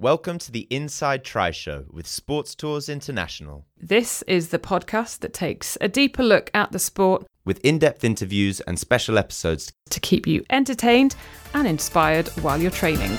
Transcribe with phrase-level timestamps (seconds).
[0.00, 5.32] Welcome to the Inside Tri Show with Sports Tours International, This is the podcast that
[5.32, 9.72] takes a deeper look at the sport with in depth interviews and special episodes.
[9.90, 11.14] to keep you entertained
[11.54, 13.16] and inspired while you're training.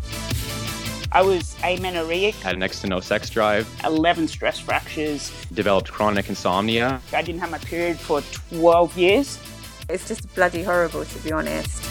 [1.13, 5.31] I was amenorrheic, Had next to no sex drive, 11 stress fractures.
[5.53, 7.01] developed chronic insomnia.
[7.13, 9.39] I didn't have my period for 12 years.
[9.89, 11.85] It's just bloody horrible, to be honest.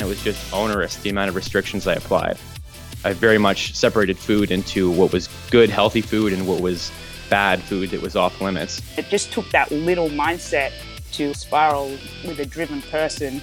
[0.00, 2.36] It was just onerous, the amount of restrictions I applied.
[3.04, 6.90] I very much separated food into what was good, healthy food and what was
[7.30, 8.82] bad food that was off limits.
[8.98, 10.72] It just took that little mindset
[11.12, 11.90] to spiral
[12.26, 13.40] with a driven person.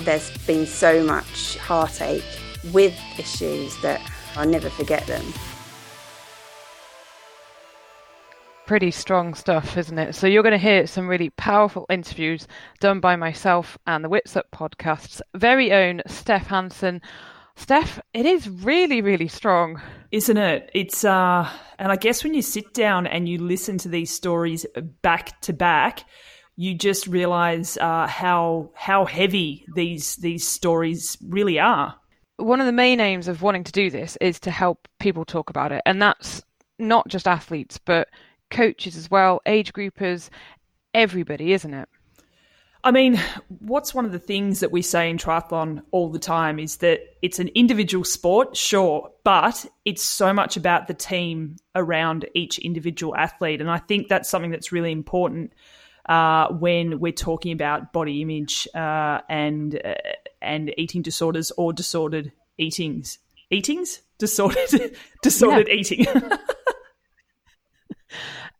[0.00, 2.24] There's been so much heartache
[2.72, 4.00] with issues that
[4.36, 5.24] I'll never forget them.
[8.66, 10.14] Pretty strong stuff, isn't it?
[10.14, 12.48] So, you're going to hear some really powerful interviews
[12.80, 17.02] done by myself and the Witsup podcast's very own Stef Hanson.
[17.56, 19.80] Stef, it is really, really strong.
[20.10, 20.70] Isn't it?
[20.74, 24.64] It's uh and I guess when you sit down and you listen to these stories
[25.02, 26.04] back to back,
[26.56, 31.96] you just realize uh, how how heavy these these stories really are.
[32.36, 35.50] One of the main aims of wanting to do this is to help people talk
[35.50, 35.82] about it.
[35.86, 36.42] And that's
[36.78, 38.08] not just athletes, but
[38.50, 40.30] coaches as well, age groupers,
[40.92, 41.88] everybody, isn't it?
[42.82, 43.18] I mean,
[43.60, 47.00] what's one of the things that we say in triathlon all the time is that
[47.22, 53.16] it's an individual sport, sure, but it's so much about the team around each individual
[53.16, 53.62] athlete.
[53.62, 55.54] And I think that's something that's really important
[56.06, 59.94] uh, when we're talking about body image uh, and uh,
[60.42, 63.18] and eating disorders or disordered eatings.
[63.50, 64.00] Eatings?
[64.18, 66.06] Disordered disordered eating.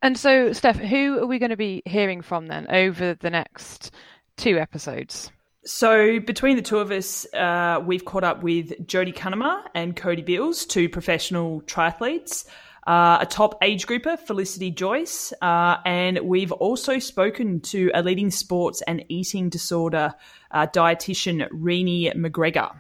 [0.05, 3.91] And so, Stef, who are we going to be hearing from then over the next
[4.37, 5.33] two episodes?
[5.65, 10.21] So, between the two of us, uh, we've caught up with Jodie Cunnama and Cody
[10.21, 12.45] Beals, two professional triathletes,
[12.87, 18.31] uh, a top age grouper, Felicity Joyce, uh, and we've also spoken to a leading
[18.31, 20.13] sports and eating disorder
[20.51, 22.75] uh, dietitian, Renee McGregor.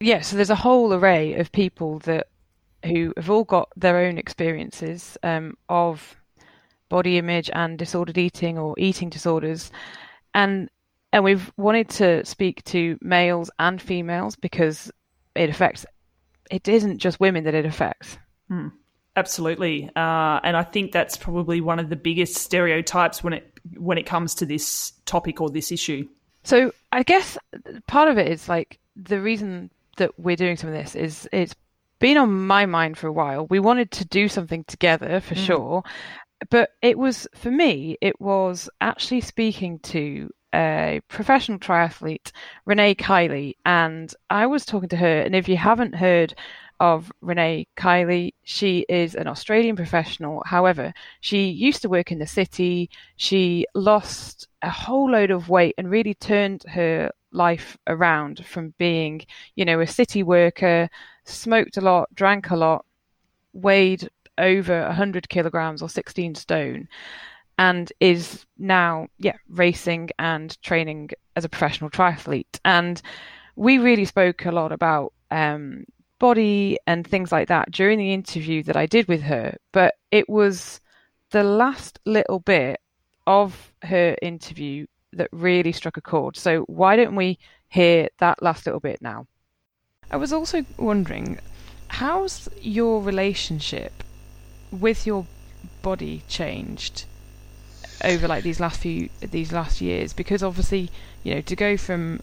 [0.00, 2.28] Yeah, so there's a whole array of people that
[2.84, 6.16] who have all got their own experiences um, of
[6.90, 9.70] body image and disordered eating or eating disorders,
[10.34, 10.68] and
[11.12, 14.90] and we've wanted to speak to males and females because
[15.36, 15.86] it affects.
[16.50, 18.18] It isn't just women that it affects.
[18.48, 18.68] Hmm.
[19.16, 23.96] Absolutely, uh, and I think that's probably one of the biggest stereotypes when it when
[23.96, 26.08] it comes to this topic or this issue.
[26.42, 27.38] So I guess
[27.86, 31.54] part of it is like the reason that we're doing some of this is it's
[32.00, 33.46] been on my mind for a while.
[33.46, 35.46] We wanted to do something together for mm.
[35.46, 35.82] sure,
[36.50, 37.96] but it was for me.
[38.00, 42.30] It was actually speaking to a professional triathlete,
[42.64, 45.20] Renee Kiley, and I was talking to her.
[45.20, 46.34] And if you haven't heard
[46.84, 48.34] of Renee Kiley.
[48.42, 50.42] She is an Australian professional.
[50.44, 52.90] However, she used to work in the city.
[53.16, 59.22] She lost a whole load of weight and really turned her life around from being,
[59.56, 60.90] you know, a city worker,
[61.24, 62.84] smoked a lot, drank a lot,
[63.54, 66.86] weighed over 100 kilograms or 16 stone
[67.56, 73.00] and is now yeah racing and training as a professional triathlete and
[73.54, 75.84] we really spoke a lot about um,
[76.24, 80.26] body and things like that during the interview that I did with her, but it
[80.26, 80.80] was
[81.32, 82.80] the last little bit
[83.26, 86.38] of her interview that really struck a chord.
[86.38, 87.38] So why don't we
[87.68, 89.26] hear that last little bit now?
[90.10, 91.40] I was also wondering,
[91.88, 93.92] how's your relationship
[94.70, 95.26] with your
[95.82, 97.04] body changed
[98.02, 100.14] over like these last few these last years?
[100.14, 100.88] Because obviously,
[101.22, 102.20] you know, to go from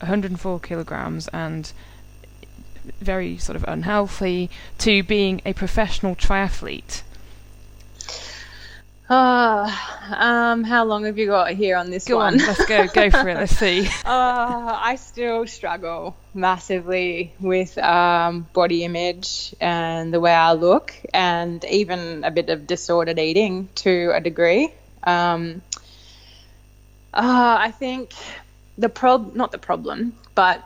[0.00, 1.72] 104 kilograms and
[3.00, 7.02] very sort of unhealthy to being a professional triathlete?
[9.08, 9.74] Uh,
[10.10, 12.34] um, how long have you got here on this go one?
[12.34, 12.86] On, let's go.
[12.88, 13.36] Go for it.
[13.36, 13.86] Let's see.
[14.04, 21.64] uh, I still struggle massively with um, body image and the way I look, and
[21.64, 24.70] even a bit of disordered eating to a degree.
[25.04, 25.62] Um,
[27.14, 28.12] uh, I think
[28.76, 30.62] the prob not the problem, but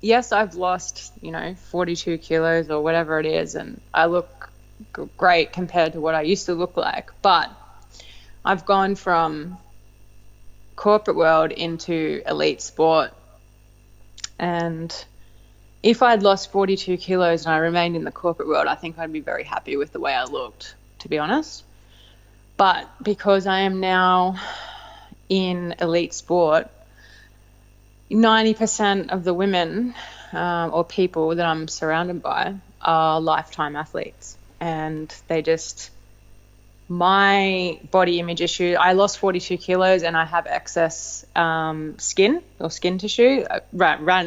[0.00, 4.50] yes, I've lost, you know, 42 kilos or whatever it is, and I look
[4.96, 7.10] g- great compared to what I used to look like.
[7.22, 7.50] But
[8.44, 9.58] I've gone from
[10.76, 13.12] corporate world into elite sport.
[14.38, 14.92] And
[15.82, 19.12] if I'd lost 42 kilos and I remained in the corporate world, I think I'd
[19.12, 21.64] be very happy with the way I looked, to be honest.
[22.56, 24.36] But because I am now
[25.28, 26.68] in elite sport,
[28.10, 29.94] 90% of the women
[30.32, 34.36] um, or people that I'm surrounded by are lifetime athletes.
[34.60, 35.90] And they just,
[36.88, 42.70] my body image issue, I lost 42 kilos and I have excess um, skin or
[42.70, 43.44] skin tissue.
[43.48, 43.60] Uh,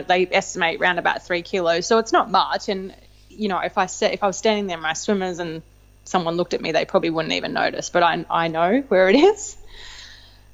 [0.07, 1.85] they estimate around about three kilos.
[1.85, 2.69] So it's not much.
[2.69, 2.95] And,
[3.30, 5.62] you know, if I, set, if I was standing there my swimmers and
[6.06, 7.89] someone looked at me, they probably wouldn't even notice.
[7.89, 9.57] But I, I know where it is.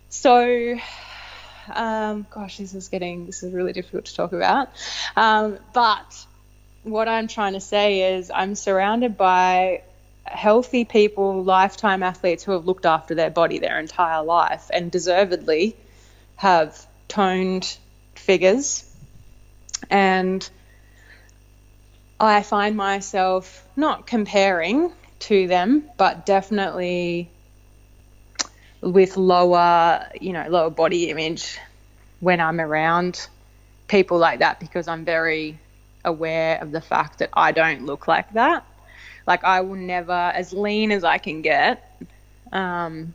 [0.10, 0.78] So
[1.74, 4.70] um, gosh, this is getting this is really difficult to talk about.
[5.16, 6.26] Um, but
[6.84, 9.84] what I'm trying to say is I'm surrounded by
[10.24, 15.76] healthy people, lifetime athletes who have looked after their body their entire life and deservedly
[16.36, 17.78] have toned
[18.16, 18.86] figures.
[19.90, 20.48] And
[22.20, 27.30] I find myself not comparing to them, but definitely
[28.82, 31.60] with lower, you know, lower body image
[32.20, 33.28] when I'm around
[33.88, 35.58] people like that because I'm very
[36.06, 38.66] aware of the fact that I don't look like that.
[39.28, 42.02] Like I will never, as lean as I can get,
[42.52, 43.14] um,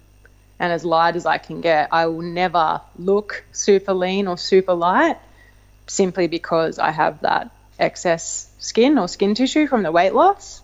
[0.58, 4.74] and as light as I can get, I will never look super lean or super
[4.74, 5.18] light
[5.86, 10.62] simply because I have that excess skin or skin tissue from the weight loss.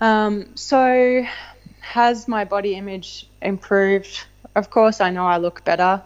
[0.00, 1.24] Um, so
[1.84, 4.24] has my body image improved?
[4.54, 6.02] Of course, I know I look better,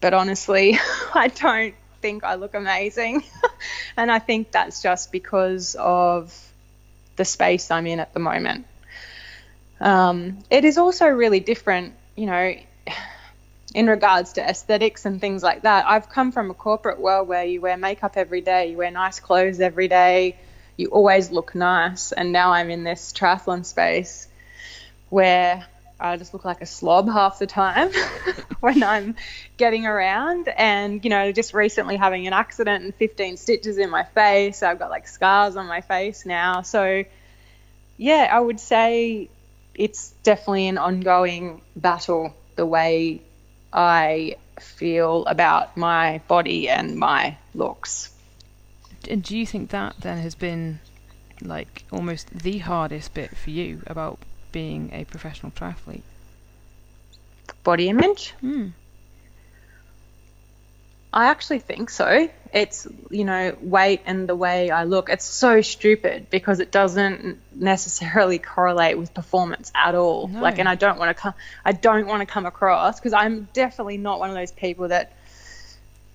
[0.00, 0.78] but honestly,
[1.14, 3.24] I don't think I look amazing.
[3.96, 6.32] and I think that's just because of
[7.16, 8.66] the space I'm in at the moment.
[9.80, 12.54] Um, it is also really different, you know,
[13.74, 15.86] in regards to aesthetics and things like that.
[15.86, 19.20] I've come from a corporate world where you wear makeup every day, you wear nice
[19.20, 20.36] clothes every day,
[20.76, 22.12] you always look nice.
[22.12, 24.27] And now I'm in this triathlon space
[25.10, 25.66] where
[26.00, 27.90] I just look like a slob half the time
[28.60, 29.16] when I'm
[29.56, 30.48] getting around.
[30.48, 34.62] And, you know, just recently having an accident and 15 stitches in my face.
[34.62, 36.62] I've got like scars on my face now.
[36.62, 37.04] So,
[37.96, 39.28] yeah, I would say
[39.74, 43.22] it's definitely an ongoing battle the way
[43.72, 48.12] I feel about my body and my looks.
[49.08, 50.80] And do you think that then has been
[51.40, 54.18] like almost the hardest bit for you about
[54.52, 56.02] being a professional triathlete?
[57.64, 58.30] Body image?
[58.40, 58.68] Hmm.
[61.12, 62.28] I actually think so.
[62.52, 65.08] It's, you know, weight and the way I look.
[65.08, 70.28] It's so stupid because it doesn't necessarily correlate with performance at all.
[70.28, 70.40] No.
[70.40, 73.48] Like, and I don't want to come, I don't want to come across because I'm
[73.54, 75.12] definitely not one of those people that,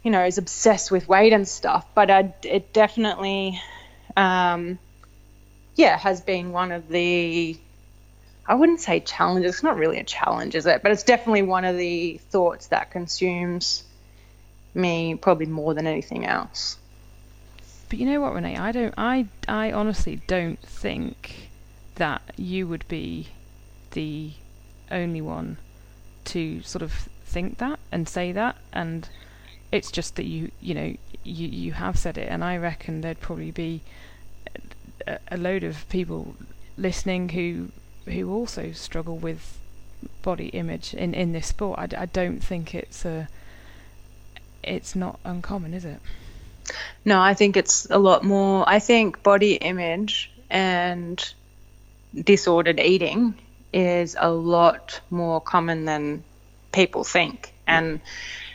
[0.04, 1.86] you know, is obsessed with weight and stuff.
[1.96, 3.60] But I, it definitely,
[4.16, 4.78] um,
[5.76, 7.58] yeah, has been one of the,
[8.46, 9.56] I wouldn't say challenges.
[9.56, 10.84] It's not really a challenge, is it?
[10.84, 13.84] But it's definitely one of the thoughts that consumes
[14.74, 16.78] me probably more than anything else.
[17.90, 18.58] But you know what, Renee?
[18.58, 18.94] I don't.
[18.98, 21.50] I I honestly don't think
[21.96, 23.28] that you would be
[23.92, 24.32] the
[24.92, 25.58] only one
[26.26, 26.92] to sort of
[27.26, 28.58] think that and say that.
[28.74, 29.08] And
[29.72, 33.22] it's just that you you know you you have said it, and I reckon there'd
[33.22, 33.82] probably be
[35.08, 36.36] a, a load of people
[36.78, 37.70] listening who
[38.06, 39.60] who also struggle with
[40.22, 41.80] body image in in this sport.
[41.80, 43.28] I, I don't think it's a
[44.64, 46.00] it's not uncommon, is it?
[47.06, 48.64] No, I think it's a lot more.
[48.68, 51.34] I think body image and
[52.14, 53.36] disordered eating
[53.74, 56.24] is a lot more common than
[56.72, 57.54] people think.
[57.68, 58.00] And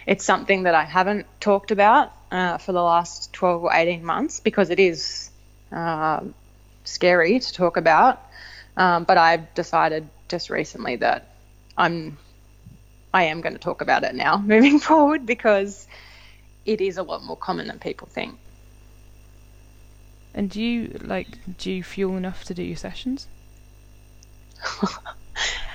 [0.07, 4.41] it's something that I haven't talked about uh, for the last 12 or 18 months
[4.41, 5.31] because it is
[5.73, 6.21] uh,
[6.85, 8.23] scary to talk about.
[8.79, 11.27] Um, but I've decided just recently that
[11.77, 12.17] I'm
[13.13, 15.87] I am going to talk about it now moving forward because
[16.65, 18.39] it is a lot more common than people think.
[20.35, 21.27] And do you like
[21.59, 23.27] do you fuel enough to do your sessions?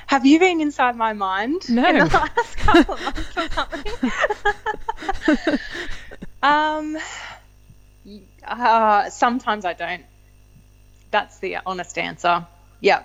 [0.07, 1.85] Have you been inside my mind No.
[1.89, 3.49] in the last couple of months or
[5.43, 5.59] something?
[6.43, 6.97] um,
[8.47, 10.03] uh, sometimes I don't.
[11.11, 12.45] That's the honest answer.
[12.83, 13.03] Yeah.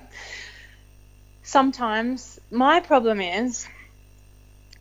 [1.44, 3.64] Sometimes my problem is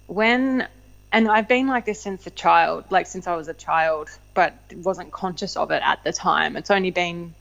[0.07, 0.67] when,
[1.11, 4.55] and I've been like this since a child, like since I was a child, but
[4.73, 6.57] wasn't conscious of it at the time.
[6.57, 7.35] It's only been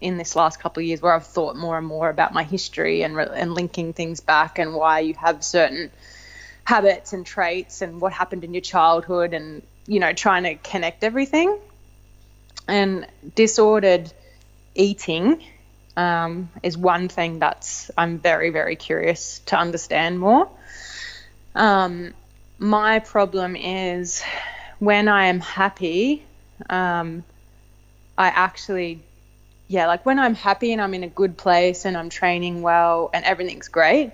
[0.00, 3.02] in this last couple of years where I've thought more and more about my history
[3.02, 5.90] and and linking things back and why you have certain
[6.64, 11.04] habits and traits and what happened in your childhood and you know trying to connect
[11.04, 11.58] everything
[12.66, 14.10] and disordered
[14.74, 15.44] eating
[15.96, 20.48] um, is one thing that's I'm very very curious to understand more.
[21.54, 22.14] Um,
[22.58, 24.22] my problem is
[24.78, 26.22] when I am happy,
[26.70, 27.24] um,
[28.16, 29.02] I actually
[29.68, 33.08] yeah, like when I'm happy and I'm in a good place and I'm training well
[33.14, 34.12] and everything's great,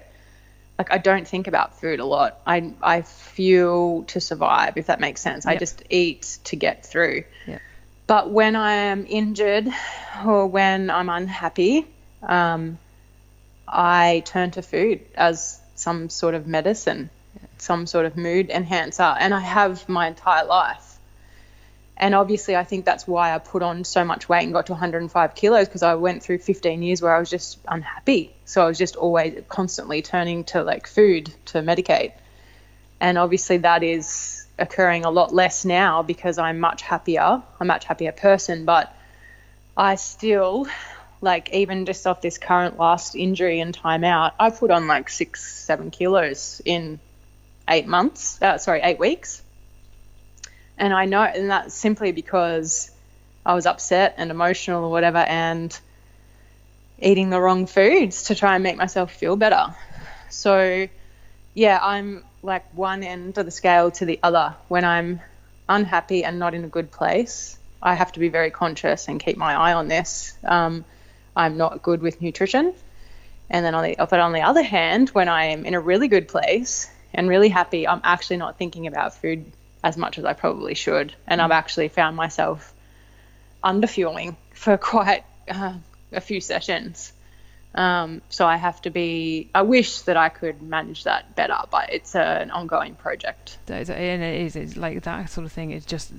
[0.79, 2.41] like I don't think about food a lot.
[2.47, 5.47] I I fuel to survive, if that makes sense.
[5.47, 7.25] I just eat to get through.
[7.47, 7.59] Yeah.
[8.09, 9.69] But when I am injured
[10.25, 11.87] or when I'm unhappy,
[12.23, 12.79] um,
[13.69, 17.11] I turn to food as some sort of medicine,
[17.59, 20.97] some sort of mood enhancer, and I have my entire life.
[21.99, 24.73] And obviously, I think that's why I put on so much weight and got to
[24.73, 28.35] 105 kilos because I went through 15 years where I was just unhappy.
[28.47, 32.13] So I was just always constantly turning to like food to medicate.
[33.01, 37.85] And obviously, that is occurring a lot less now because I'm much happier, a much
[37.85, 38.65] happier person.
[38.65, 38.95] But
[39.77, 40.67] I still,
[41.21, 45.09] like, even just off this current last injury and time out, I put on like
[45.09, 47.01] six, seven kilos in
[47.69, 49.43] eight months, uh, sorry, eight weeks.
[50.77, 52.91] And I know, and that's simply because
[53.45, 55.79] I was upset and emotional or whatever, and
[57.01, 59.75] eating the wrong foods to try and make myself feel better.
[60.31, 60.89] So,
[61.55, 64.55] yeah, I'm like one end of the scale to the other.
[64.69, 65.21] When I'm
[65.69, 69.37] unhappy and not in a good place, I have to be very conscious and keep
[69.37, 70.37] my eye on this.
[70.45, 70.85] Um,
[71.37, 72.75] I'm not good with nutrition.
[73.51, 76.09] And then on the, but on the other hand, when I am in a really
[76.09, 79.51] good place and really happy, I'm actually not thinking about food
[79.83, 81.15] as much as I probably should.
[81.27, 82.75] And I've actually found myself
[83.63, 85.75] underfueling for quite uh,
[86.13, 87.13] a few sessions.
[87.75, 89.51] Um, so I have to be.
[89.55, 93.59] I wish that I could manage that better, but it's a, an ongoing project.
[93.69, 94.57] And it is.
[94.57, 95.71] It's like that sort of thing.
[95.71, 96.13] It's just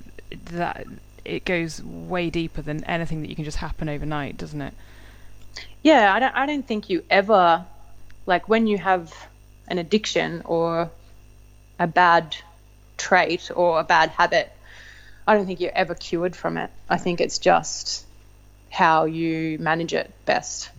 [0.46, 0.86] that
[1.24, 4.74] it goes way deeper than anything that you can just happen overnight, doesn't it?
[5.82, 6.34] Yeah, I don't.
[6.34, 7.64] I don't think you ever,
[8.26, 9.12] like, when you have
[9.68, 10.90] an addiction or
[11.78, 12.36] a bad
[12.96, 14.52] trait or a bad habit,
[15.26, 16.70] I don't think you're ever cured from it.
[16.88, 18.06] I think it's just
[18.70, 20.70] how you manage it best.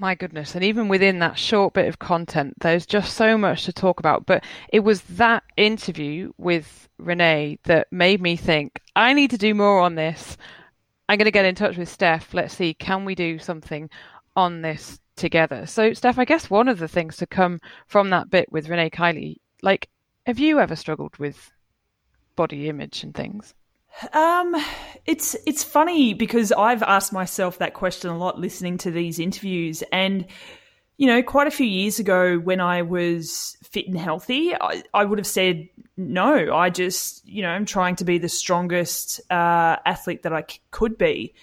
[0.00, 0.54] My goodness.
[0.54, 4.26] And even within that short bit of content, there's just so much to talk about.
[4.26, 9.54] But it was that interview with Renee that made me think, I need to do
[9.54, 10.36] more on this.
[11.08, 12.32] I'm going to get in touch with Stef.
[12.32, 13.90] Let's see, can we do something
[14.36, 15.66] on this together?
[15.66, 18.90] So, Stef, I guess one of the things to come from that bit with Renee
[18.90, 19.88] Kiley, like,
[20.26, 21.50] have you ever struggled with
[22.36, 23.54] body image and things?
[24.12, 24.56] Um,
[25.06, 29.82] it's it's funny because I've asked myself that question a lot listening to these interviews,
[29.92, 30.26] and
[30.96, 35.04] you know, quite a few years ago when I was fit and healthy, I, I
[35.04, 36.54] would have said no.
[36.54, 40.60] I just you know I'm trying to be the strongest uh, athlete that I c-
[40.70, 41.34] could be.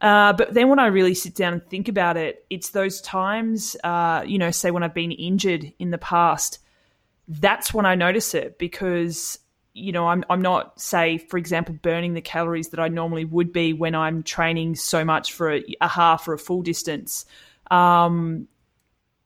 [0.00, 3.76] Uh, but then when I really sit down and think about it, it's those times,
[3.84, 6.58] uh, you know, say when I've been injured in the past,
[7.28, 9.38] that's when I notice it because
[9.74, 13.52] you know, I'm I'm not say, for example, burning the calories that I normally would
[13.52, 17.24] be when I'm training so much for a, a half or a full distance,
[17.70, 18.48] um,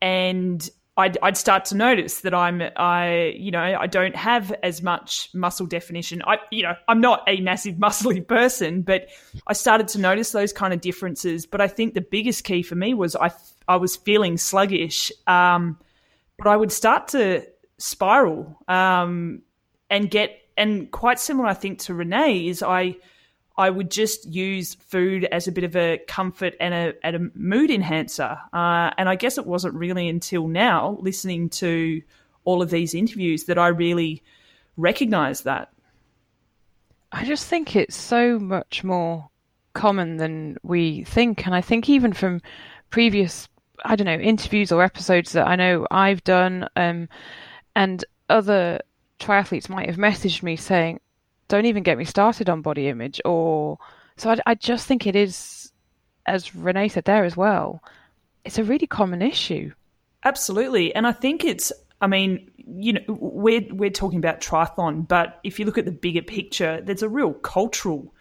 [0.03, 4.83] and I'd, I'd start to notice that I'm I you know I don't have as
[4.83, 6.23] much muscle definition.
[6.27, 9.09] I you know I'm not a massive muscly person, but
[9.47, 11.47] I started to notice those kind of differences.
[11.47, 13.33] But I think the biggest key for me was I
[13.67, 15.79] I was feeling sluggish, um,
[16.39, 17.45] but I would start to
[17.79, 18.57] spiral.
[18.69, 19.43] Um,
[19.95, 22.97] and get and quite similar, I think, to Renee is I
[23.57, 27.31] I would just use food as a bit of a comfort and a, and a
[27.39, 28.37] mood enhancer.
[28.53, 32.03] Uh, and I guess it wasn't really until now, listening to
[32.43, 34.25] all of these interviews, that I really
[34.77, 35.73] recognized that.
[37.13, 39.29] I just think it's so much more
[39.73, 41.47] common than we think.
[41.47, 42.43] And I think even from
[42.91, 43.49] previous,
[43.85, 47.09] I don't know, interviews or episodes that I know I've done um,
[47.77, 48.81] and other
[49.21, 51.01] triathletes might have messaged me saying,
[51.49, 53.79] "Don't even get me started on body image," or
[54.17, 54.31] so.
[54.31, 55.73] I, I just think it is,
[56.27, 57.83] as Renee said there as well,
[58.45, 59.73] it's a really common issue.
[60.25, 61.73] Absolutely, and I think it's.
[62.01, 65.93] I mean, you know, we're we're talking about triathlon, but if you look at the
[65.93, 68.13] bigger picture, there's a real cultural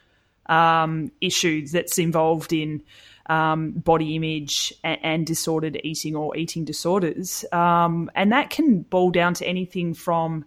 [0.47, 2.83] um, issue that's involved in
[3.27, 9.11] um, body image and, and, disordered eating or eating disorders, um, and that can boil
[9.11, 10.45] down to anything from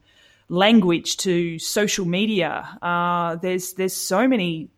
[0.48, 2.78] language to social media.
[2.82, 4.70] Uh, there's there's so many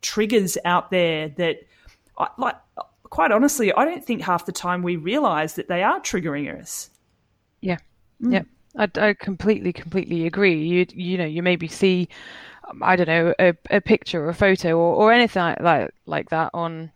[0.00, 1.60] triggers out there that,
[2.18, 2.56] I, like,
[3.04, 6.90] quite honestly, I don't think half the time we realise that they are triggering us.
[7.60, 7.78] Yeah,
[8.22, 8.32] mm.
[8.32, 8.42] yeah,
[8.76, 10.62] I, I completely completely agree.
[10.62, 12.08] You you know you maybe see.
[12.68, 15.90] Um, I don't know a, a picture or a photo or, or anything like, like
[16.06, 16.90] like that on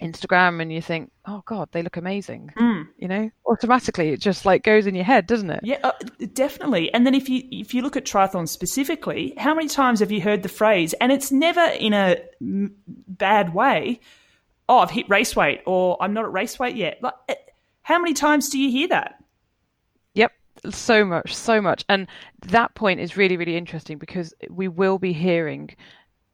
[0.00, 2.50] Instagram and you think, oh God, they look amazing.
[2.56, 2.88] Mm.
[2.98, 5.60] You know, automatically it just like goes in your head, doesn't it?
[5.62, 5.92] Yeah, uh,
[6.32, 6.92] definitely.
[6.92, 10.20] And then if you if you look at triathlon specifically, how many times have you
[10.20, 10.94] heard the phrase?
[10.94, 14.00] And it's never in a m- bad way.
[14.68, 16.98] Oh, I've hit race weight, or I'm not at race weight yet.
[17.02, 17.34] Like, eh,
[17.82, 19.22] how many times do you hear that?
[20.14, 20.32] Yep,
[20.70, 21.84] so much, so much.
[21.88, 22.06] And
[22.46, 25.74] that point is really, really interesting because we will be hearing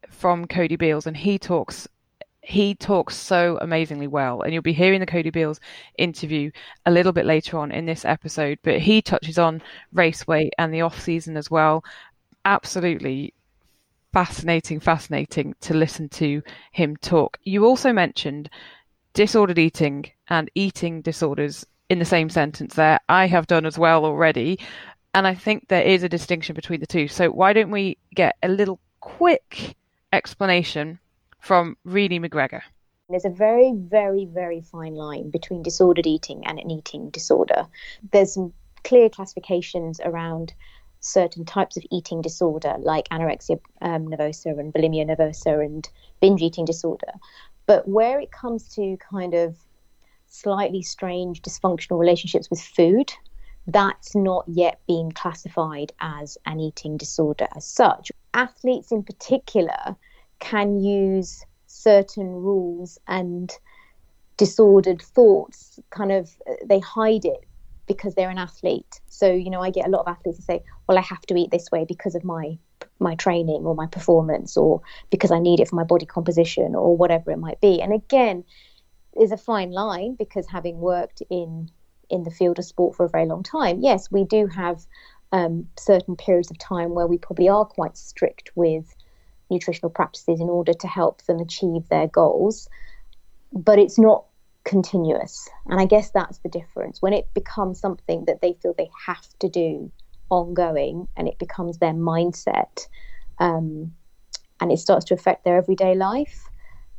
[0.08, 1.88] from Cody Beals, and he talks
[2.48, 5.60] he talks so amazingly well, and you'll be hearing the Cody Beals
[5.98, 6.50] interview
[6.86, 8.58] a little bit later on in this episode.
[8.62, 11.84] But he touches on race weight and the off season as well.
[12.46, 13.34] Absolutely
[14.14, 17.36] fascinating, fascinating to listen to him talk.
[17.44, 18.48] You also mentioned
[19.12, 22.98] disordered eating and eating disorders in the same sentence there.
[23.10, 24.58] I have done as well already.
[25.12, 27.08] And I think there is a distinction between the two.
[27.08, 29.76] So why don't we get a little quick
[30.14, 30.98] explanation
[31.40, 32.62] from Renee McGregor.
[33.08, 37.66] There's a very, very, very fine line between disordered eating and an eating disorder.
[38.12, 38.52] There's some
[38.84, 40.52] clear classifications around
[41.00, 45.88] certain types of eating disorder, like anorexia um, nervosa and bulimia nervosa and
[46.20, 47.12] binge eating disorder.
[47.66, 49.56] But where it comes to kind of
[50.26, 53.12] slightly strange dysfunctional relationships with food,
[53.66, 58.10] that's not yet been classified as an eating disorder as such.
[58.34, 59.96] Athletes in particular
[60.38, 63.52] can use certain rules and
[64.36, 66.30] disordered thoughts kind of
[66.64, 67.44] they hide it
[67.86, 69.00] because they're an athlete.
[69.08, 71.34] So you know i get a lot of athletes who say well i have to
[71.34, 72.56] eat this way because of my
[73.00, 76.96] my training or my performance or because i need it for my body composition or
[76.96, 77.80] whatever it might be.
[77.82, 78.44] And again
[79.20, 81.70] is a fine line because having worked in
[82.08, 84.86] in the field of sport for a very long time yes we do have
[85.32, 88.94] um, certain periods of time where we probably are quite strict with
[89.50, 92.68] nutritional practices in order to help them achieve their goals.
[93.52, 94.24] But it's not
[94.64, 95.48] continuous.
[95.66, 97.00] And I guess that's the difference.
[97.00, 99.90] When it becomes something that they feel they have to do
[100.30, 102.86] ongoing and it becomes their mindset
[103.38, 103.92] um,
[104.60, 106.44] and it starts to affect their everyday life,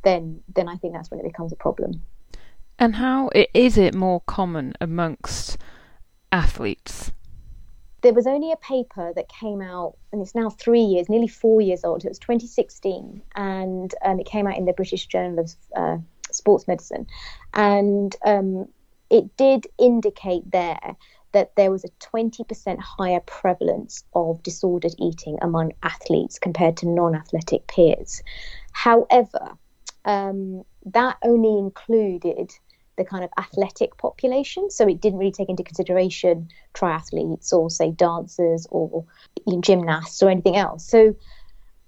[0.02, 2.02] then then I think that's when it becomes a problem.
[2.78, 5.58] And how is it more common amongst
[6.32, 7.12] athletes?
[8.02, 11.60] There was only a paper that came out, and it's now three years, nearly four
[11.60, 12.04] years old.
[12.04, 15.98] It was 2016, and um, it came out in the British Journal of uh,
[16.30, 17.06] Sports Medicine,
[17.52, 18.68] and um,
[19.10, 20.96] it did indicate there
[21.32, 27.14] that there was a 20% higher prevalence of disordered eating among athletes compared to non
[27.14, 28.22] athletic peers.
[28.72, 29.56] However,
[30.04, 32.52] um, that only included
[33.00, 34.70] the kind of athletic population.
[34.70, 39.06] So it didn't really take into consideration triathletes or, say, dancers or
[39.60, 40.86] gymnasts or anything else.
[40.86, 41.16] So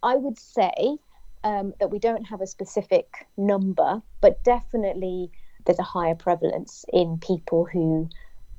[0.03, 0.97] I would say
[1.45, 5.31] um, that we don't have a specific number, but definitely
[5.67, 8.09] there's a higher prevalence in people who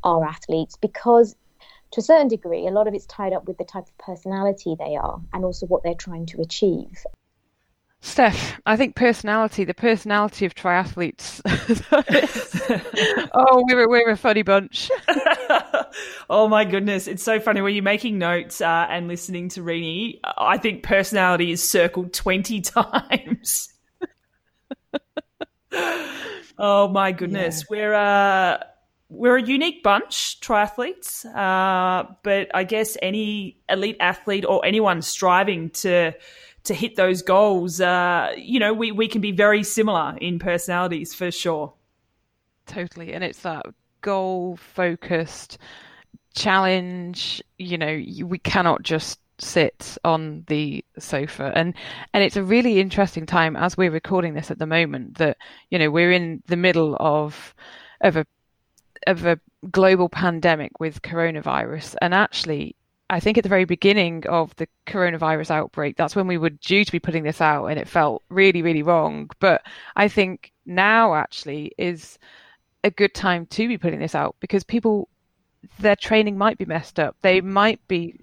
[0.03, 1.35] are athletes because
[1.91, 4.75] to a certain degree, a lot of it's tied up with the type of personality
[4.77, 7.03] they are and also what they're trying to achieve.
[8.03, 11.39] Stef, I think personality, the personality of triathletes.
[13.33, 14.91] oh, we're, we're a funny bunch.
[16.29, 17.07] oh my goodness.
[17.07, 20.19] It's so funny when you're making notes uh, and listening to Renee.
[20.37, 23.69] I think personality is circled 20 times.
[26.57, 27.61] oh my goodness.
[27.61, 27.65] Yeah.
[27.69, 28.57] We're, uh,
[29.07, 35.69] we're a unique bunch, triathletes, uh, but I guess any elite athlete or anyone striving
[35.69, 36.13] to
[36.65, 41.13] to hit those goals, uh, you know, we, we can be very similar in personalities
[41.13, 41.73] for sure.
[42.65, 43.13] Totally.
[43.13, 43.65] And it's that
[44.01, 45.57] goal focused
[46.33, 47.43] challenge.
[47.57, 51.73] You know, we cannot just sit on the sofa and
[52.13, 55.37] and it's a really interesting time as we're recording this at the moment that
[55.71, 57.53] you know we're in the middle of
[58.01, 58.25] of a
[59.07, 59.39] of a
[59.71, 62.75] global pandemic with coronavirus and actually
[63.13, 66.83] I think at the very beginning of the coronavirus outbreak, that's when we were due
[66.83, 69.29] to be putting this out, and it felt really, really wrong.
[69.39, 69.61] But
[69.95, 72.17] I think now actually is
[72.83, 75.09] a good time to be putting this out because people,
[75.77, 77.15] their training might be messed up.
[77.21, 78.15] They might be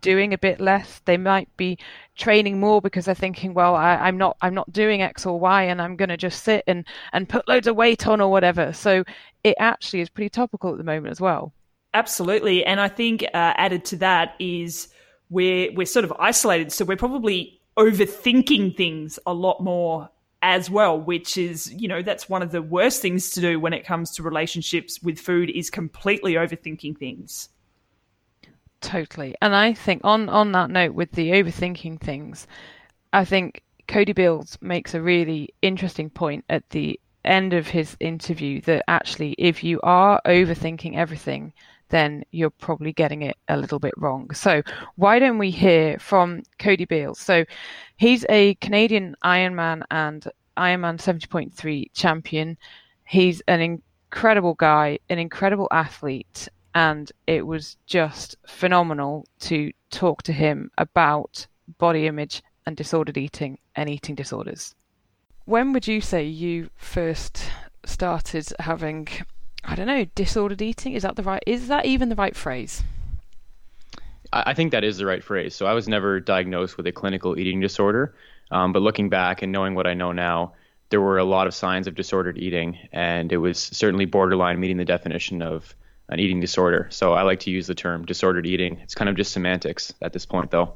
[0.00, 1.02] doing a bit less.
[1.04, 1.78] They might be
[2.16, 5.64] training more because they're thinking, well, I, am not, I'm not doing X or Y,
[5.64, 8.72] and I'm going to just sit and and put loads of weight on or whatever.
[8.72, 9.04] So
[9.44, 11.52] it actually is pretty topical at the moment as well.
[11.94, 14.88] Absolutely, and I think uh, added to that is
[15.30, 20.10] we're we're sort of isolated, so we're probably overthinking things a lot more
[20.42, 23.72] as well, which is you know that's one of the worst things to do when
[23.72, 27.48] it comes to relationships with food is completely overthinking things.
[28.80, 32.46] Totally, and I think on on that note with the overthinking things,
[33.12, 38.60] I think Cody Beals makes a really interesting point at the end of his interview
[38.62, 41.52] that actually if you are overthinking everything
[41.88, 44.30] then you're probably getting it a little bit wrong.
[44.34, 44.62] So,
[44.96, 47.18] why don't we hear from Cody Beals?
[47.18, 47.44] So,
[47.96, 52.56] he's a Canadian Ironman and Ironman 70.3 champion.
[53.04, 60.32] He's an incredible guy, an incredible athlete, and it was just phenomenal to talk to
[60.32, 61.46] him about
[61.78, 64.74] body image and disordered eating and eating disorders.
[65.44, 67.48] When would you say you first
[67.84, 69.06] started having
[69.66, 70.92] I don't know, disordered eating.
[70.92, 71.42] Is that the right?
[71.46, 72.84] Is that even the right phrase?
[74.32, 75.54] I think that is the right phrase.
[75.54, 78.14] So I was never diagnosed with a clinical eating disorder,
[78.50, 80.52] um, but looking back and knowing what I know now,
[80.90, 84.76] there were a lot of signs of disordered eating, and it was certainly borderline meeting
[84.76, 85.74] the definition of
[86.08, 86.86] an eating disorder.
[86.90, 88.78] So I like to use the term disordered eating.
[88.82, 90.74] It's kind of just semantics at this point, though.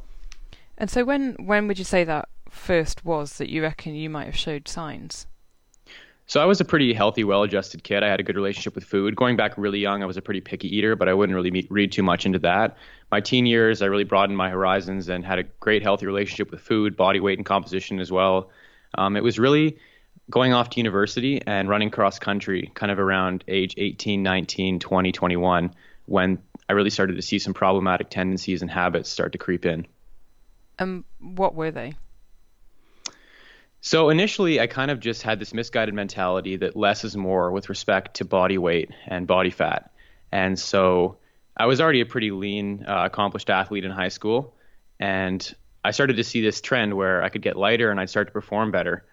[0.79, 4.25] And so when when would you say that first was that you reckon you might
[4.25, 5.27] have showed signs?
[6.31, 8.05] So I was a pretty healthy, well-adjusted kid.
[8.05, 9.17] I had a good relationship with food.
[9.17, 11.67] Going back really young, I was a pretty picky eater, but I wouldn't really meet,
[11.73, 12.77] read too much into that.
[13.11, 16.61] My teen years, I really broadened my horizons and had a great, healthy relationship with
[16.61, 18.53] food, body weight, and composition as well.
[18.95, 19.79] Um, it was really
[20.31, 25.11] going off to university and running cross country, kind of around age 18, 19, 20,
[25.11, 25.75] 21,
[26.07, 26.39] when
[26.69, 29.85] I really started to see some problematic tendencies and habits start to creep in.
[30.79, 31.95] Um, what were they?
[33.81, 37.69] So initially, I kind of just had this misguided mentality that less is more with
[37.71, 39.91] respect to body weight and body fat.
[40.31, 41.17] And so
[41.57, 44.55] I was already a pretty lean, uh, accomplished athlete in high school.
[44.99, 48.29] And I started to see this trend where I could get lighter and I'd start
[48.29, 49.05] to perform better.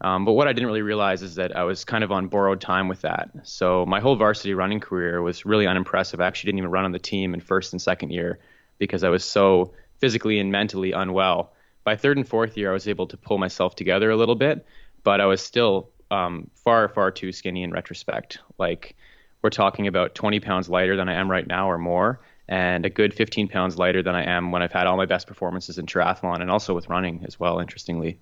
[0.00, 2.60] Um, but what I didn't really realize is that I was kind of on borrowed
[2.60, 3.30] time with that.
[3.44, 6.20] So my whole varsity running career was really unimpressive.
[6.20, 8.40] I actually didn't even run on the team in first and second year
[8.78, 11.52] because I was so physically and mentally unwell
[11.86, 14.66] by third and fourth year, I was able to pull myself together a little bit,
[15.04, 18.40] but I was still um, far, far too skinny in retrospect.
[18.58, 18.96] Like
[19.40, 22.90] we're talking about 20 pounds lighter than I am right now or more, and a
[22.90, 25.86] good 15 pounds lighter than I am when I've had all my best performances in
[25.86, 28.18] triathlon and also with running as well, interestingly.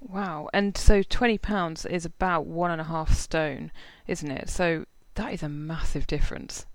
[0.00, 0.50] Wow.
[0.52, 3.72] And so 20 pounds is about one and a half stone,
[4.06, 4.50] isn't it?
[4.50, 6.66] So that is a massive difference.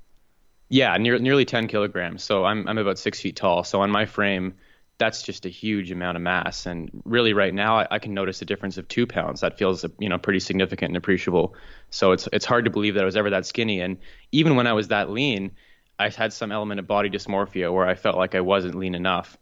[0.69, 2.24] Yeah, near, nearly 10 kilograms.
[2.24, 3.63] So I'm, I'm about six feet tall.
[3.63, 4.56] So on my frame,
[4.97, 6.65] that's just a huge amount of mass.
[6.65, 9.41] And really, right now, I, I, can notice a difference of two pounds.
[9.41, 11.56] That feels, you know, pretty significant and appreciable.
[11.89, 13.82] So it's it's hard to believe that I was ever that skinny.
[13.82, 13.97] And
[14.32, 15.51] even when I was that lean,
[15.97, 19.38] I had some element of body dysmorphia where I felt like I wasn't lean enough.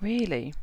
[0.00, 0.54] Really?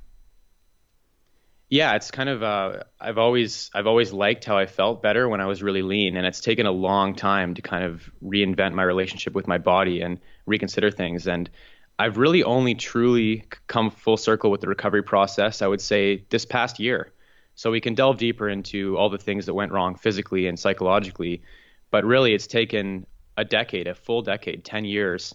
[1.69, 2.43] Yeah, it's kind of.
[2.43, 6.17] Uh, I've always I've always liked how I felt better when I was really lean,
[6.17, 10.01] and it's taken a long time to kind of reinvent my relationship with my body
[10.01, 11.27] and reconsider things.
[11.27, 11.49] And
[12.03, 16.43] I've really only truly come full circle with the recovery process, I would say, this
[16.43, 17.13] past year.
[17.55, 21.43] So we can delve deeper into all the things that went wrong physically and psychologically.
[21.91, 23.05] But really, it's taken
[23.37, 25.33] a decade, a full decade, 10 years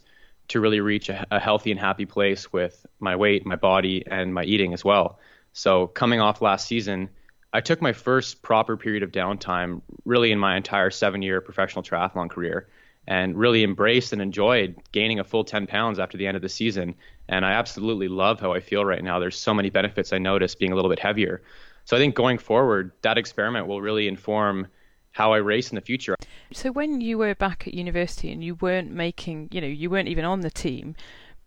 [0.49, 4.35] to really reach a, a healthy and happy place with my weight, my body, and
[4.35, 5.21] my eating as well.
[5.55, 7.09] So coming off last season,
[7.51, 11.83] I took my first proper period of downtime really in my entire seven year professional
[11.83, 12.69] triathlon career
[13.09, 16.49] and really embraced and enjoyed gaining a full 10 pounds after the end of the
[16.49, 16.95] season.
[17.27, 19.19] And I absolutely love how I feel right now.
[19.19, 21.43] There's so many benefits I notice being a little bit heavier.
[21.87, 24.67] So I think going forward, that experiment will really inform
[25.13, 26.17] how I race in the future.
[26.53, 30.09] So when you were back at university and you weren't making, you know, you weren't
[30.09, 30.95] even on the team,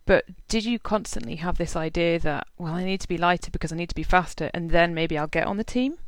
[0.08, 3.72] but did you constantly have this idea that, well, I need to be lighter because
[3.72, 6.00] I need to be faster and then maybe I'll get on the team?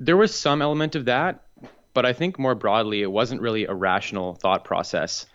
[0.00, 1.43] There was some element of that,
[1.94, 5.26] but I think more broadly, it wasn't really a rational thought process.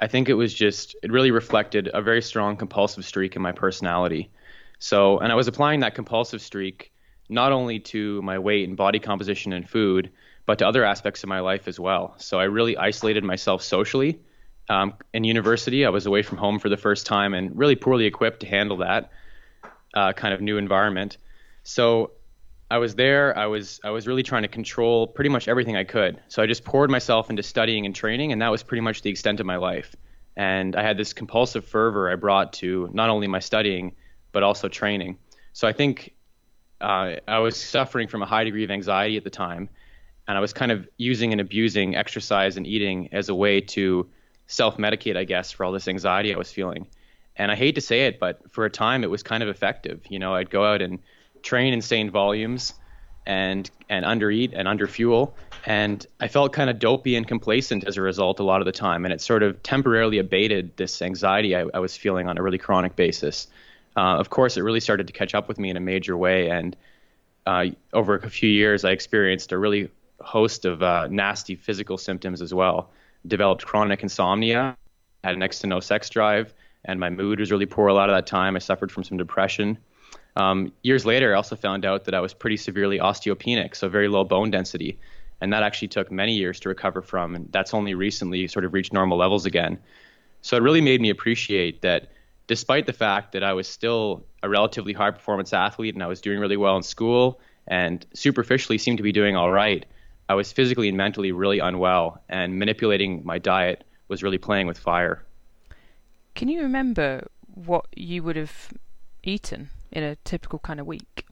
[0.00, 3.52] I think it was just, it really reflected a very strong compulsive streak in my
[3.52, 4.30] personality.
[4.78, 6.92] So, and I was applying that compulsive streak
[7.28, 10.10] not only to my weight and body composition and food,
[10.46, 12.14] but to other aspects of my life as well.
[12.18, 14.20] So I really isolated myself socially.
[14.70, 18.06] Um, in university, I was away from home for the first time and really poorly
[18.06, 19.10] equipped to handle that
[19.94, 21.18] uh, kind of new environment.
[21.64, 22.12] So
[22.70, 23.36] I was there.
[23.36, 26.20] I was I was really trying to control pretty much everything I could.
[26.28, 29.10] So I just poured myself into studying and training, and that was pretty much the
[29.10, 29.96] extent of my life.
[30.36, 33.96] And I had this compulsive fervor I brought to not only my studying
[34.32, 35.18] but also training.
[35.54, 36.14] So I think
[36.80, 39.70] uh, I was suffering from a high degree of anxiety at the time,
[40.28, 44.08] and I was kind of using and abusing exercise and eating as a way to
[44.46, 46.86] self-medicate, I guess, for all this anxiety I was feeling.
[47.36, 50.02] And I hate to say it, but for a time it was kind of effective.
[50.10, 50.98] You know, I'd go out and
[51.42, 52.74] train insane volumes
[53.26, 55.32] and and undereat and underfuel
[55.66, 58.72] and I felt kind of dopey and complacent as a result a lot of the
[58.72, 62.42] time and it sort of temporarily abated this anxiety I, I was feeling on a
[62.42, 63.48] really chronic basis.
[63.96, 66.48] Uh, of course, it really started to catch up with me in a major way
[66.48, 66.76] and
[67.46, 72.42] uh, over a few years I experienced a really host of uh, nasty physical symptoms
[72.42, 72.90] as well.
[73.26, 74.76] Developed chronic insomnia,
[75.24, 78.16] had next to no sex drive, and my mood was really poor a lot of
[78.16, 78.56] that time.
[78.56, 79.78] I suffered from some depression.
[80.38, 84.06] Um, years later, I also found out that I was pretty severely osteopenic, so very
[84.06, 84.96] low bone density.
[85.40, 87.34] And that actually took many years to recover from.
[87.34, 89.78] And that's only recently sort of reached normal levels again.
[90.40, 92.12] So it really made me appreciate that
[92.46, 96.20] despite the fact that I was still a relatively high performance athlete and I was
[96.20, 99.84] doing really well in school and superficially seemed to be doing all right,
[100.28, 102.22] I was physically and mentally really unwell.
[102.28, 105.24] And manipulating my diet was really playing with fire.
[106.36, 108.72] Can you remember what you would have
[109.24, 109.70] eaten?
[109.92, 111.26] In a typical kind of week?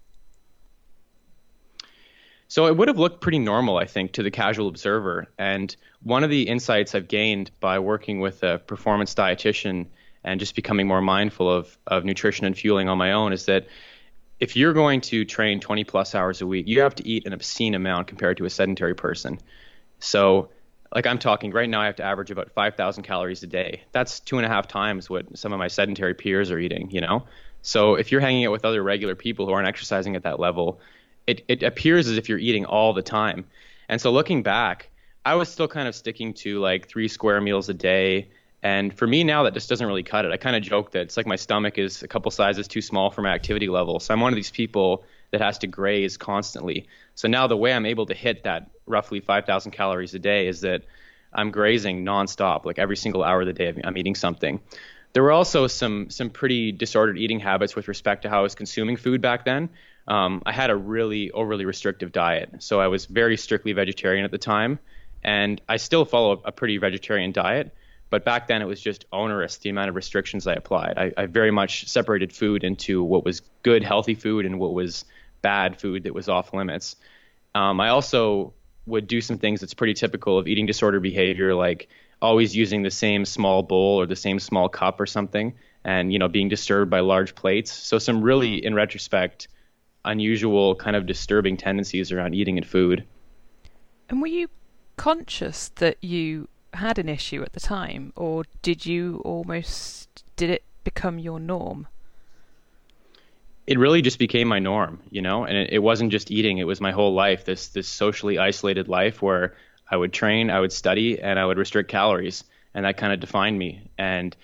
[2.48, 5.26] So it would have looked pretty normal, I think, to the casual observer.
[5.36, 9.86] And one of the insights I've gained by working with a performance dietitian
[10.22, 13.66] and just becoming more mindful of, of nutrition and fueling on my own is that
[14.38, 17.32] if you're going to train 20 plus hours a week, you have to eat an
[17.32, 19.38] obscene amount compared to a sedentary person.
[19.98, 20.50] So,
[20.94, 23.82] like I'm talking right now, I have to average about 5,000 calories a day.
[23.92, 27.00] That's two and a half times what some of my sedentary peers are eating, you
[27.00, 27.26] know?
[27.66, 30.78] So if you're hanging out with other regular people who aren't exercising at that level,
[31.26, 33.44] it, it appears as if you're eating all the time.
[33.88, 34.88] And so looking back,
[35.24, 38.28] I was still kind of sticking to like three square meals a day.
[38.62, 40.30] And for me now, that just doesn't really cut it.
[40.30, 43.10] I kind of joke that it's like my stomach is a couple sizes too small
[43.10, 43.98] for my activity level.
[43.98, 46.86] So I'm one of these people that has to graze constantly.
[47.16, 50.60] So now the way I'm able to hit that roughly 5,000 calories a day is
[50.60, 50.84] that
[51.32, 54.60] I'm grazing nonstop, like every single hour of the day I'm eating something.
[55.16, 58.54] There were also some some pretty disordered eating habits with respect to how I was
[58.54, 59.70] consuming food back then.
[60.06, 64.30] Um, I had a really overly restrictive diet, so I was very strictly vegetarian at
[64.30, 64.78] the time,
[65.24, 67.74] and I still follow a pretty vegetarian diet.
[68.10, 70.98] But back then, it was just onerous the amount of restrictions I applied.
[70.98, 75.06] I, I very much separated food into what was good, healthy food and what was
[75.40, 76.94] bad food that was off limits.
[77.54, 78.52] Um, I also
[78.84, 81.88] would do some things that's pretty typical of eating disorder behavior, like
[82.22, 86.18] always using the same small bowl or the same small cup or something, and you
[86.18, 87.72] know being disturbed by large plates.
[87.72, 89.48] So some really, in retrospect,
[90.04, 93.04] unusual kind of disturbing tendencies around eating and food.
[94.08, 94.48] And were you
[94.96, 100.62] conscious that you had an issue at the time, or did you almost did it
[100.84, 101.86] become your norm?
[103.66, 106.64] It really just became my norm, you know, and it, it wasn't just eating; it
[106.64, 107.44] was my whole life.
[107.44, 109.56] This this socially isolated life where
[109.90, 112.44] I would train, I would study, and I would restrict calories,
[112.74, 113.90] and that kind of defined me.
[113.96, 114.36] And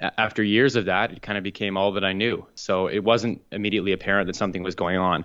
[0.00, 2.46] after years of that, it kind of became all that I knew.
[2.54, 5.24] So it wasn't immediately apparent that something was going on.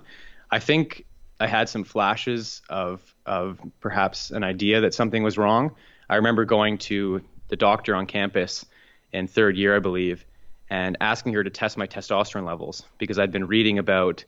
[0.49, 1.05] I think
[1.39, 5.75] I had some flashes of of perhaps an idea that something was wrong.
[6.09, 8.65] I remember going to the doctor on campus
[9.11, 10.25] in third year, I believe,
[10.69, 14.25] and asking her to test my testosterone levels because I'd been reading about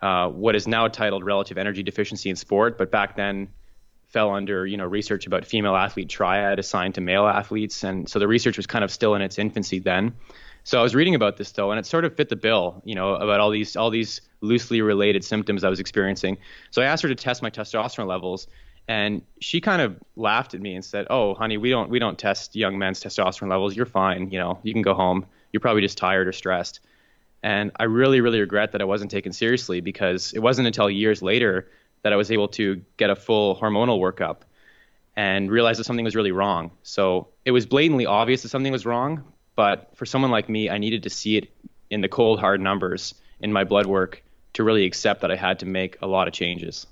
[0.00, 3.48] uh, what is now titled relative energy deficiency in sport, but back then
[4.08, 8.18] fell under you know research about female athlete triad assigned to male athletes, and so
[8.18, 10.14] the research was kind of still in its infancy then.
[10.64, 12.94] So I was reading about this though, and it sort of fit the bill, you
[12.94, 16.38] know, about all these all these loosely related symptoms I was experiencing.
[16.70, 18.48] So I asked her to test my testosterone levels,
[18.88, 22.18] and she kind of laughed at me and said, "Oh, honey, we don't we don't
[22.18, 23.76] test young men's testosterone levels.
[23.76, 24.30] You're fine.
[24.30, 25.26] You know, you can go home.
[25.52, 26.80] You're probably just tired or stressed."
[27.42, 31.20] And I really really regret that I wasn't taken seriously because it wasn't until years
[31.20, 31.68] later
[32.04, 34.42] that I was able to get a full hormonal workup
[35.16, 36.70] and realize that something was really wrong.
[36.82, 39.24] So it was blatantly obvious that something was wrong,
[39.56, 41.50] but for someone like me, I needed to see it
[41.90, 45.58] in the cold hard numbers in my blood work to really accept that I had
[45.60, 46.86] to make a lot of changes.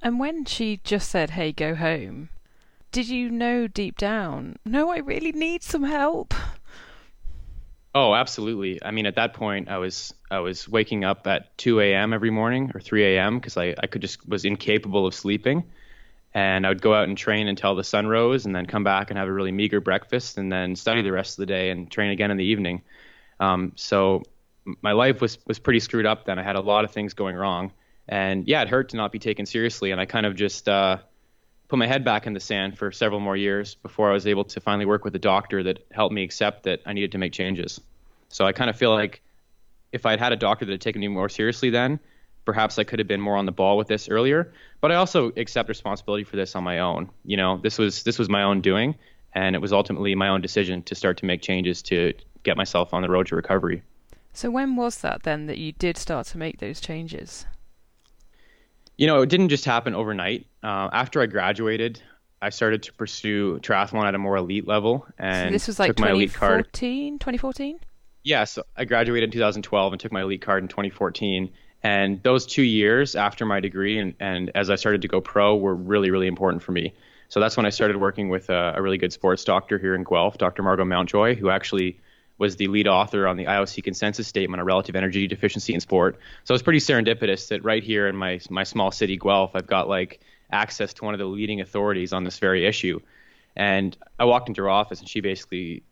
[0.00, 2.30] And when she just said, "Hey, go home,"
[2.90, 6.34] did you know deep down, "No, I really need some help"?
[7.94, 8.82] Oh, absolutely.
[8.82, 12.12] I mean, at that point, I was I was waking up at 2 a.m.
[12.14, 13.38] every morning or 3 a.m.
[13.38, 15.64] because I I could just was incapable of sleeping,
[16.34, 19.10] and I would go out and train until the sun rose, and then come back
[19.10, 21.90] and have a really meager breakfast, and then study the rest of the day and
[21.90, 22.82] train again in the evening.
[23.40, 24.22] Um, so
[24.82, 26.38] my life was was pretty screwed up then.
[26.38, 27.72] I had a lot of things going wrong,
[28.08, 30.98] and yeah, it hurt to not be taken seriously, and I kind of just uh,
[31.72, 34.44] put my head back in the sand for several more years before I was able
[34.44, 37.32] to finally work with a doctor that helped me accept that I needed to make
[37.32, 37.80] changes.
[38.28, 39.22] So I kind of feel like
[39.90, 41.98] if I'd had a doctor that had taken me more seriously then,
[42.44, 44.52] perhaps I could have been more on the ball with this earlier.
[44.82, 47.08] But I also accept responsibility for this on my own.
[47.24, 48.94] You know, this was this was my own doing,
[49.32, 52.92] and it was ultimately my own decision to start to make changes to get myself
[52.92, 53.82] on the road to recovery.
[54.34, 57.46] So when was that then that you did start to make those changes?
[58.98, 60.46] You know, it didn't just happen overnight.
[60.62, 62.00] Uh, after I graduated,
[62.40, 65.90] I started to pursue triathlon at a more elite level, and so this was like
[65.90, 66.72] took my elite card.
[66.72, 67.80] 2014, 2014.
[68.24, 71.50] Yeah, so I graduated in 2012 and took my elite card in 2014.
[71.82, 75.56] And those two years after my degree and, and as I started to go pro
[75.56, 76.94] were really, really important for me.
[77.28, 80.04] So that's when I started working with a, a really good sports doctor here in
[80.04, 80.62] Guelph, Dr.
[80.62, 81.98] Margo Mountjoy, who actually
[82.38, 86.18] was the lead author on the IOC consensus statement on relative energy deficiency in sport.
[86.44, 89.88] So it's pretty serendipitous that right here in my my small city Guelph, I've got
[89.88, 90.20] like
[90.52, 93.00] access to one of the leading authorities on this very issue.
[93.56, 95.82] And I walked into her office and she basically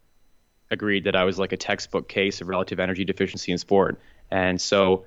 [0.71, 4.01] agreed that I was like a textbook case of relative energy deficiency in sport.
[4.31, 5.05] And so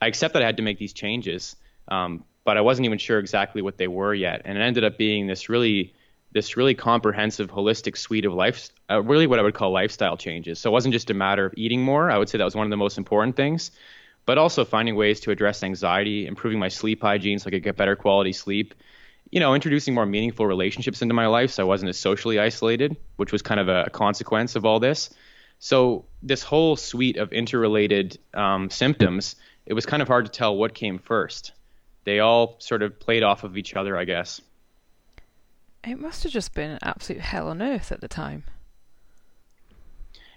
[0.00, 1.56] I accept that I had to make these changes,
[1.88, 4.42] um, but I wasn't even sure exactly what they were yet.
[4.44, 5.94] And it ended up being this really
[6.32, 10.58] this really comprehensive, holistic suite of life, uh, really what I would call lifestyle changes.
[10.58, 12.10] So it wasn't just a matter of eating more.
[12.10, 13.70] I would say that was one of the most important things,
[14.26, 17.76] but also finding ways to address anxiety, improving my sleep hygiene so I could get
[17.76, 18.74] better quality sleep.
[19.34, 22.96] You know, introducing more meaningful relationships into my life so I wasn't as socially isolated,
[23.16, 25.10] which was kind of a consequence of all this.
[25.58, 29.34] So this whole suite of interrelated um, symptoms,
[29.66, 31.50] it was kind of hard to tell what came first.
[32.04, 34.40] They all sort of played off of each other, I guess.
[35.82, 38.44] It must have just been absolute hell on earth at the time.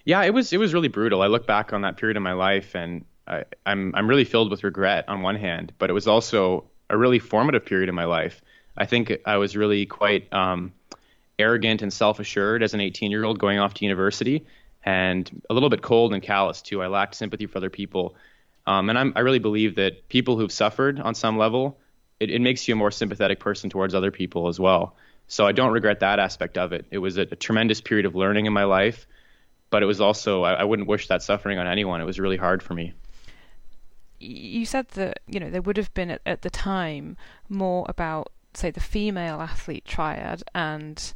[0.06, 1.22] Yeah, it was it was really brutal.
[1.22, 4.50] I look back on that period of my life and I, I'm I'm really filled
[4.50, 8.06] with regret on one hand, but it was also a really formative period in my
[8.06, 8.42] life.
[8.78, 10.74] I think I was really quite um,
[11.40, 14.46] arrogant and self-assured as an 18-year-old going off to university,
[14.84, 16.82] and a little bit cold and callous too.
[16.82, 18.16] I lacked sympathy for other people,
[18.66, 21.80] um, and I'm, I really believe that people who've suffered on some level,
[22.20, 24.96] it, it makes you a more sympathetic person towards other people as well.
[25.28, 26.86] So I don't regret that aspect of it.
[26.90, 29.08] It was a, a tremendous period of learning in my life,
[29.70, 32.02] but it was also I, I wouldn't wish that suffering on anyone.
[32.02, 32.94] It was really hard for me.
[34.20, 37.18] You said that you know there would have been at, at the time
[37.50, 41.14] more about say the female athlete triad and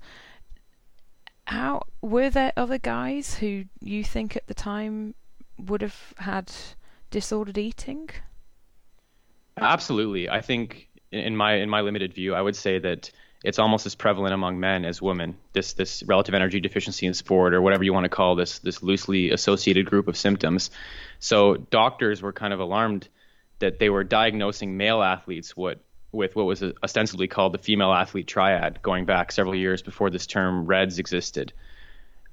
[1.45, 5.15] how were there other guys who you think at the time
[5.57, 6.51] would have had
[7.09, 8.09] disordered eating?
[9.57, 10.29] Absolutely.
[10.29, 13.11] I think in my in my limited view, I would say that
[13.43, 15.35] it's almost as prevalent among men as women.
[15.53, 18.81] This this relative energy deficiency in sport, or whatever you want to call this this
[18.81, 20.71] loosely associated group of symptoms.
[21.19, 23.07] So doctors were kind of alarmed
[23.59, 25.79] that they were diagnosing male athletes what
[26.11, 30.27] with what was ostensibly called the female athlete triad, going back several years before this
[30.27, 31.53] term RED-S existed.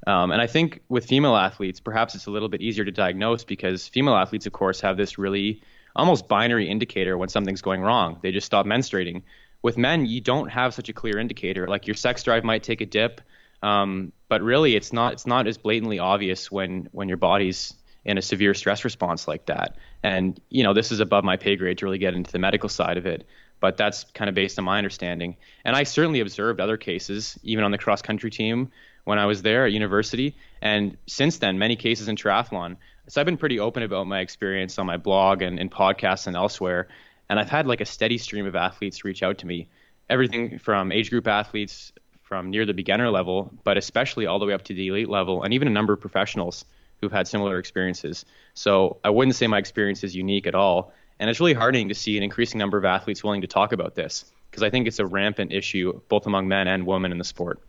[0.06, 3.44] Um, and I think with female athletes, perhaps it's a little bit easier to diagnose
[3.44, 5.62] because female athletes, of course, have this really
[5.94, 8.18] almost binary indicator when something's going wrong.
[8.22, 9.22] They just stop menstruating.
[9.62, 11.66] With men, you don't have such a clear indicator.
[11.66, 13.20] Like your sex drive might take a dip,
[13.62, 17.74] um, but really, it's not it's not as blatantly obvious when when your body's
[18.04, 19.76] in a severe stress response like that.
[20.04, 22.68] And you know, this is above my pay grade to really get into the medical
[22.68, 23.26] side of it
[23.60, 25.36] but that's kind of based on my understanding.
[25.64, 28.70] And I certainly observed other cases, even on the cross country team
[29.04, 30.36] when I was there at university.
[30.60, 32.76] And since then, many cases in triathlon.
[33.08, 36.36] So I've been pretty open about my experience on my blog and in podcasts and
[36.36, 36.88] elsewhere.
[37.28, 39.68] And I've had like a steady stream of athletes reach out to me,
[40.10, 41.92] everything from age group athletes
[42.22, 45.42] from near the beginner level, but especially all the way up to the elite level,
[45.42, 46.66] and even a number of professionals
[47.00, 48.26] who've had similar experiences.
[48.52, 50.92] So I wouldn't say my experience is unique at all.
[51.20, 53.94] And it's really heartening to see an increasing number of athletes willing to talk about
[53.94, 57.24] this because I think it's a rampant issue both among men and women in the
[57.24, 57.60] sport.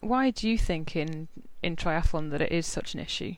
[0.00, 1.28] Why do you think in
[1.62, 3.34] in triathlon that it is such an issue?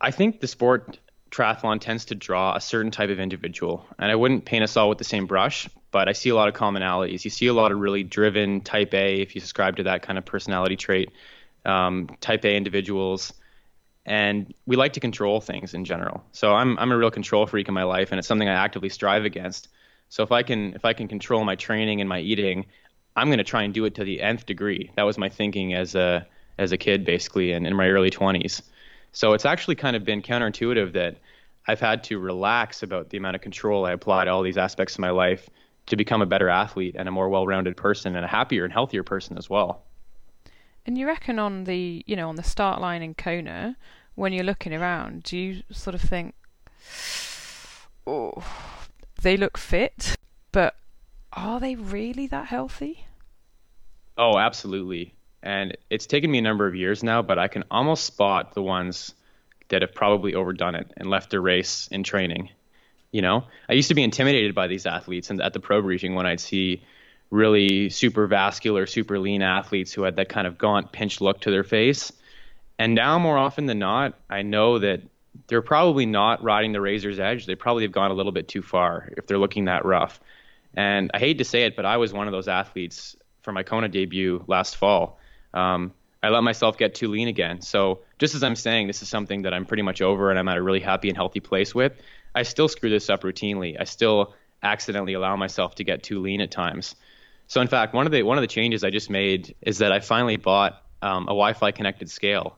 [0.00, 0.98] I think the sport
[1.30, 4.88] triathlon tends to draw a certain type of individual, and I wouldn't paint us all
[4.88, 7.24] with the same brush, but I see a lot of commonalities.
[7.24, 10.18] You see a lot of really driven type A, if you subscribe to that kind
[10.18, 11.10] of personality trait,
[11.64, 13.32] um, type A individuals
[14.06, 16.24] and we like to control things in general.
[16.32, 18.88] So I'm I'm a real control freak in my life, and it's something I actively
[18.88, 19.68] strive against.
[20.08, 22.66] So if I can if I can control my training and my eating,
[23.16, 24.90] I'm going to try and do it to the nth degree.
[24.96, 26.26] That was my thinking as a
[26.58, 28.62] as a kid, basically, and in my early 20s.
[29.12, 31.16] So it's actually kind of been counterintuitive that
[31.66, 34.94] I've had to relax about the amount of control I apply to all these aspects
[34.94, 35.48] of my life
[35.86, 39.02] to become a better athlete and a more well-rounded person and a happier and healthier
[39.02, 39.82] person as well.
[40.90, 43.76] And you reckon on the you know on the start line in Kona,
[44.16, 46.34] when you're looking around, do you sort of think,
[48.08, 48.44] oh,
[49.22, 50.16] they look fit,
[50.50, 50.74] but
[51.32, 53.06] are they really that healthy?
[54.18, 55.14] Oh, absolutely.
[55.44, 58.62] And it's taken me a number of years now, but I can almost spot the
[58.62, 59.14] ones
[59.68, 62.48] that have probably overdone it and left their race in training.
[63.12, 66.16] You know, I used to be intimidated by these athletes, and at the pro briefing,
[66.16, 66.82] when I'd see
[67.30, 71.50] really super vascular, super lean athletes who had that kind of gaunt, pinched look to
[71.50, 72.12] their face.
[72.78, 75.02] And now, more often than not, I know that
[75.46, 77.46] they're probably not riding the razor's edge.
[77.46, 80.20] They probably have gone a little bit too far if they're looking that rough.
[80.74, 83.62] And I hate to say it, but I was one of those athletes for my
[83.62, 85.18] Kona debut last fall.
[85.54, 87.60] Um, I let myself get too lean again.
[87.62, 90.48] So just as I'm saying, this is something that I'm pretty much over and I'm
[90.48, 91.92] at a really happy and healthy place with.
[92.34, 93.76] I still screw this up routinely.
[93.80, 96.94] I still accidentally allow myself to get too lean at times.
[97.50, 99.90] So in fact, one of the one of the changes I just made is that
[99.90, 102.56] I finally bought um, a Wi-Fi connected scale,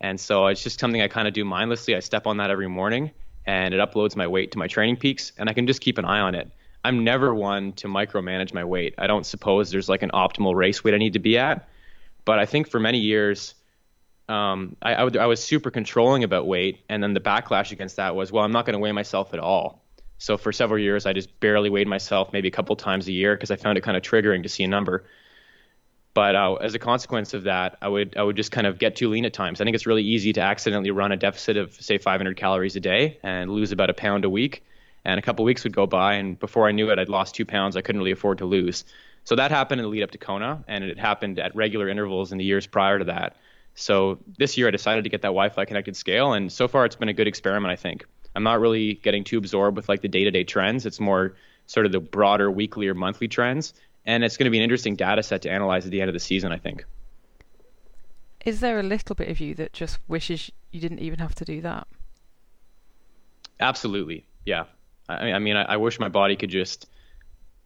[0.00, 1.94] and so it's just something I kind of do mindlessly.
[1.94, 3.12] I step on that every morning,
[3.46, 6.18] and it uploads my weight to my TrainingPeaks, and I can just keep an eye
[6.18, 6.50] on it.
[6.82, 8.96] I'm never one to micromanage my weight.
[8.98, 11.68] I don't suppose there's like an optimal race weight I need to be at,
[12.24, 13.54] but I think for many years.
[14.28, 17.96] Um, I, I, would, I was super controlling about weight, and then the backlash against
[17.96, 19.87] that was, well, I'm not going to weigh myself at all.
[20.18, 23.34] So for several years, I just barely weighed myself, maybe a couple times a year,
[23.34, 25.04] because I found it kind of triggering to see a number.
[26.12, 28.96] But uh, as a consequence of that, I would I would just kind of get
[28.96, 29.60] too lean at times.
[29.60, 32.80] I think it's really easy to accidentally run a deficit of say 500 calories a
[32.80, 34.64] day and lose about a pound a week.
[35.04, 37.46] And a couple weeks would go by, and before I knew it, I'd lost two
[37.46, 38.84] pounds I couldn't really afford to lose.
[39.24, 42.32] So that happened in the lead up to Kona, and it happened at regular intervals
[42.32, 43.36] in the years prior to that.
[43.74, 46.96] So this year, I decided to get that Wi-Fi connected scale, and so far it's
[46.96, 48.06] been a good experiment, I think.
[48.38, 50.86] I'm not really getting too absorbed with like the day-to-day trends.
[50.86, 51.34] It's more
[51.66, 53.74] sort of the broader weekly or monthly trends,
[54.06, 56.14] and it's going to be an interesting data set to analyze at the end of
[56.14, 56.84] the season, I think.
[58.46, 61.44] Is there a little bit of you that just wishes you didn't even have to
[61.44, 61.88] do that?
[63.58, 64.66] Absolutely, yeah.
[65.08, 66.86] I, I mean, I, I, wish my body could just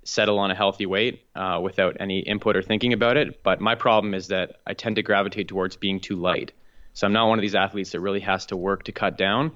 [0.05, 3.43] settle on a healthy weight uh, without any input or thinking about it.
[3.43, 6.53] But my problem is that I tend to gravitate towards being too light.
[6.95, 9.53] So I'm not one of these athletes that really has to work to cut down.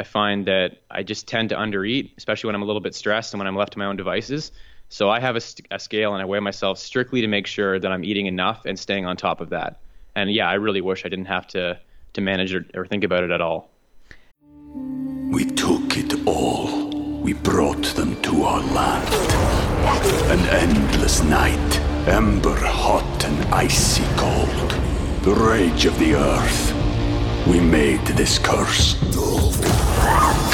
[0.00, 3.34] I find that I just tend to undereat, especially when I'm a little bit stressed
[3.34, 4.50] and when I'm left to my own devices.
[4.88, 7.92] So I have a, a, scale and I weigh myself strictly to make sure that
[7.92, 9.78] I'm eating enough and staying on top of that.
[10.16, 11.78] And yeah, I really wish I didn't have to
[12.14, 13.68] to manage it or think about it at all.
[15.30, 16.88] We took it all.
[17.20, 19.14] We brought them to our land.
[20.34, 21.78] An endless night,
[22.08, 24.70] ember hot and icy cold.
[25.24, 26.89] The rage of the earth.
[27.46, 28.96] We made this curse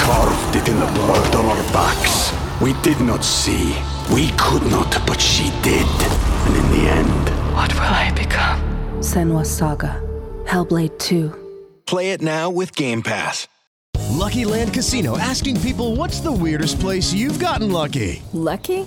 [0.06, 2.32] carved it in the blood on our backs.
[2.60, 3.74] We did not see
[4.14, 5.88] We could not, but she did.
[6.46, 7.24] And in the end,
[7.56, 8.60] What will I become?
[9.00, 10.00] Senua's Saga.
[10.44, 11.32] Hellblade 2.
[11.86, 13.48] Play it now with Game Pass.
[14.10, 18.22] Lucky Land Casino asking people what's the weirdest place you've gotten lucky?
[18.32, 18.86] Lucky?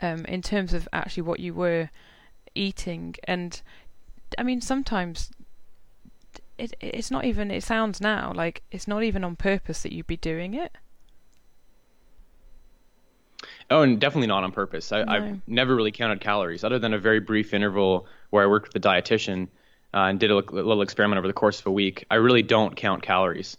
[0.00, 1.90] um, in terms of actually what you were
[2.54, 3.60] eating, and
[4.38, 5.30] I mean, sometimes
[6.58, 7.50] it it's not even.
[7.50, 10.76] It sounds now like it's not even on purpose that you'd be doing it.
[13.70, 14.90] Oh, and definitely not on purpose.
[14.90, 15.12] I, No.
[15.12, 18.84] I've never really counted calories, other than a very brief interval where I worked with
[18.84, 19.48] a dietitian
[19.94, 22.04] uh, and did a, little experiment over the course of a week.
[22.10, 23.56] I really don't count calories,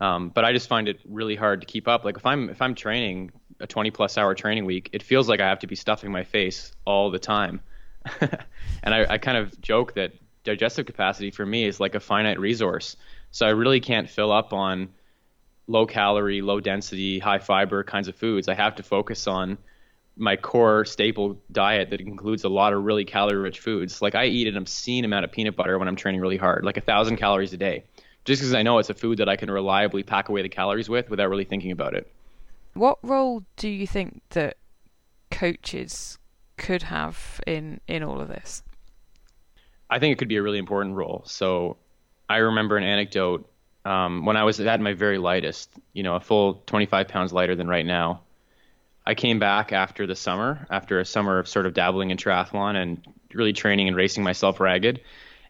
[0.00, 2.04] um, but I just find it really hard to keep up.
[2.04, 3.30] Like if I'm if I'm training
[3.64, 6.22] a 20 plus hour training week, it feels like I have to be stuffing my
[6.22, 7.60] face all the time.
[8.20, 10.12] and I, I kind of joke that
[10.44, 12.96] digestive capacity for me is like a finite resource.
[13.30, 14.90] So I really can't fill up on
[15.66, 18.48] low calorie, low density, high fiber kinds of foods.
[18.48, 19.56] I have to focus on
[20.14, 24.02] my core staple diet that includes a lot of really calorie rich foods.
[24.02, 26.76] Like I eat an obscene amount of peanut butter when I'm training really hard, like
[26.76, 27.84] a thousand calories a day,
[28.26, 30.90] just because I know it's a food that I can reliably pack away the calories
[30.90, 32.12] with without really thinking about it.
[32.74, 34.56] What role do you think that
[35.30, 36.18] coaches
[36.56, 38.62] could have in in all of this?
[39.88, 41.22] I think it could be a really important role.
[41.26, 41.76] So
[42.28, 43.48] I remember an anecdote
[43.84, 47.54] um, when I was at my very lightest, you know, a full 25 pounds lighter
[47.54, 48.22] than right now.
[49.06, 52.74] I came back after the summer, after a summer of sort of dabbling in triathlon
[52.74, 55.00] and really training and racing myself ragged.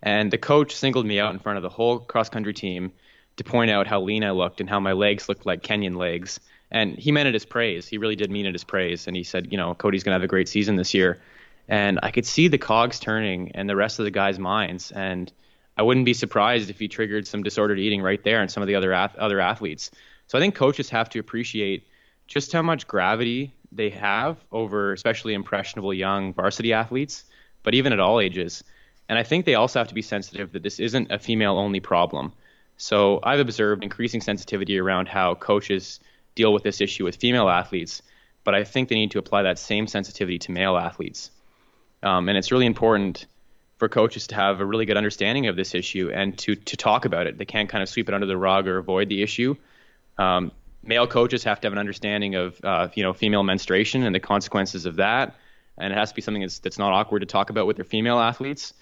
[0.03, 2.93] And the coach singled me out in front of the whole cross country team
[3.37, 6.41] to point out how lean I looked and how my legs looked like Kenyan legs.
[6.75, 7.87] And he meant it as praise.
[7.87, 9.07] He really did mean it as praise.
[9.07, 11.21] And he said, you know, Cody's going to have a great season this year.
[11.69, 14.91] And I could see the cogs turning and the rest of the guys' minds.
[14.91, 15.33] And
[15.77, 18.67] I wouldn't be surprised if he triggered some disordered eating right there in some of
[18.67, 19.93] the other other athletes.
[20.27, 21.87] So I think coaches have to appreciate
[22.27, 27.23] just how much gravity they have over especially impressionable young varsity athletes,
[27.63, 28.65] but even at all ages.
[29.09, 31.79] And I think they also have to be sensitive that this isn't a female only
[31.79, 32.33] problem.
[32.79, 36.01] So I've observed increasing sensitivity around how coaches
[36.35, 38.03] deal with this issue with female athletes,
[38.45, 41.31] but I think they need to apply that same sensitivity to male athletes.
[42.03, 43.27] Um, and it's really important
[43.79, 47.05] for coaches to have a really good understanding of this issue and to to talk
[47.05, 47.39] about it.
[47.39, 49.57] They can't kind of sweep it under the rug or avoid the issue.
[50.19, 54.15] Um, male coaches have to have an understanding of uh, you know female menstruation and
[54.15, 55.35] the consequences of that,
[55.79, 57.85] and it has to be something that's that's not awkward to talk about with their
[57.85, 58.75] female athletes.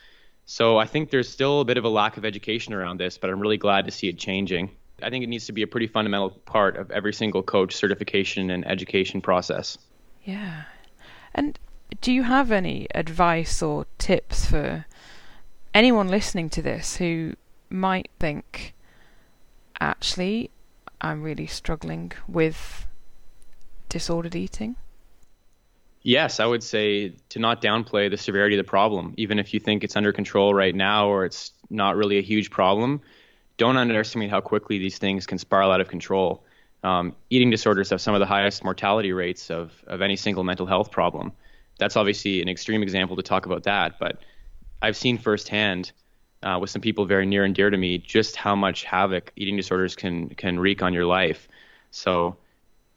[0.44, 3.30] So I think there's still a bit of a lack of education around this, but
[3.30, 4.70] I'm really glad to see it changing.
[5.02, 8.50] I think it needs to be a pretty fundamental part of every single coach certification
[8.50, 9.78] and education process.
[10.24, 10.64] Yeah.
[11.34, 11.58] And
[12.00, 14.86] do you have any advice or tips for
[15.74, 17.34] anyone listening to this who
[17.70, 18.74] might think,
[19.80, 20.50] actually,
[21.00, 22.86] I'm really struggling with
[23.88, 24.76] disordered eating?
[26.02, 29.60] Yes, I would say to not downplay the severity of the problem, even if you
[29.60, 33.00] think it's under control right now or it's not really a huge problem.
[33.62, 36.42] Don't underestimate how quickly these things can spiral out of control.
[36.82, 40.66] Um, eating disorders have some of the highest mortality rates of, of any single mental
[40.66, 41.30] health problem.
[41.78, 44.18] That's obviously an extreme example to talk about that, but
[44.82, 45.92] I've seen firsthand
[46.42, 49.56] uh, with some people very near and dear to me just how much havoc eating
[49.56, 51.46] disorders can can wreak on your life.
[51.92, 52.38] So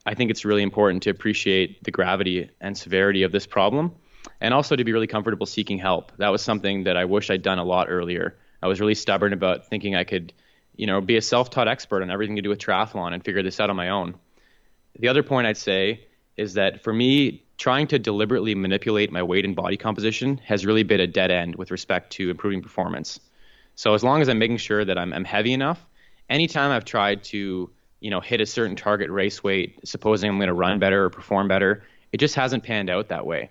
[0.04, 3.92] I think it's really important to appreciate the gravity and severity of this problem
[4.40, 6.10] and also to be really comfortable seeking help.
[6.16, 8.36] That was something that I wish I'd done a lot earlier.
[8.60, 10.32] I was really stubborn about thinking I could,
[10.76, 13.60] you know, be a self-taught expert on everything to do with triathlon and figure this
[13.60, 14.14] out on my own.
[14.98, 16.06] The other point I'd say
[16.36, 20.82] is that for me, trying to deliberately manipulate my weight and body composition has really
[20.82, 23.18] been a dead end with respect to improving performance.
[23.74, 25.84] So as long as I'm making sure that I'm, I'm heavy enough,
[26.28, 27.70] anytime I've tried to,
[28.00, 31.10] you know, hit a certain target race weight, supposing I'm going to run better or
[31.10, 33.50] perform better, it just hasn't panned out that way.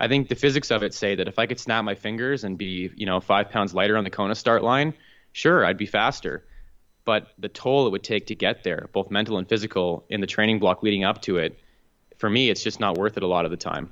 [0.00, 2.58] I think the physics of it say that if I could snap my fingers and
[2.58, 4.94] be, you know, five pounds lighter on the Kona start line,
[5.34, 6.46] sure, I'd be faster.
[7.04, 10.26] But the toll it would take to get there, both mental and physical, in the
[10.26, 11.58] training block leading up to it,
[12.16, 13.90] for me, it's just not worth it a lot of the time.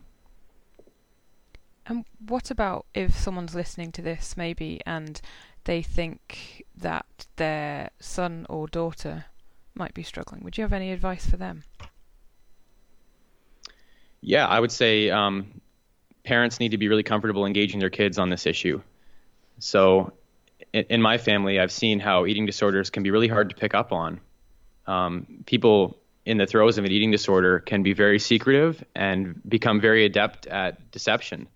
[1.85, 5.21] And what about if someone's listening to this maybe and
[5.65, 9.27] they think that their son or daughter
[9.75, 10.43] might be struggling?
[10.45, 11.65] Would you have any advice for them?
[14.21, 15.61] Yeah, I would say um,
[16.25, 18.81] parents need to be really comfortable engaging their kids on this issue.
[19.59, 20.13] So,
[20.73, 23.93] in, my family, I've seen how eating disorders can be really hard to pick up
[23.93, 24.21] on.
[24.87, 29.81] Um, people in the throes of an eating disorder can be very secretive and become
[29.81, 31.49] very adept at deception.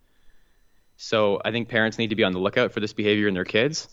[0.97, 3.45] So, I think parents need to be on the lookout for this behavior in their
[3.45, 3.89] kids.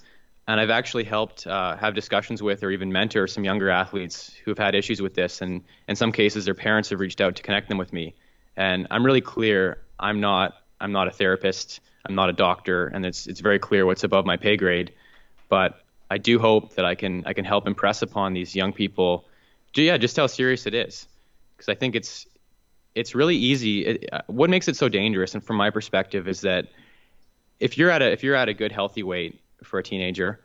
[0.48, 4.52] And I've actually helped uh, have discussions with or even mentor some younger athletes who
[4.52, 5.42] have had issues with this.
[5.42, 8.14] And in some cases, their parents have reached out to connect them with me.
[8.58, 11.80] And I'm really clear I'm not I'm not a therapist.
[12.06, 14.92] I'm not a doctor, and it's it's very clear what's above my pay grade.
[15.50, 15.80] But
[16.10, 19.26] I do hope that I can I can help impress upon these young people,
[19.76, 21.08] yeah, just how serious it is,
[21.56, 22.28] because I think it's
[22.96, 23.86] it's really easy.
[23.86, 26.68] It, uh, what makes it so dangerous, and from my perspective, is that
[27.60, 30.40] if you're at a if you're at a good healthy weight for a teenager,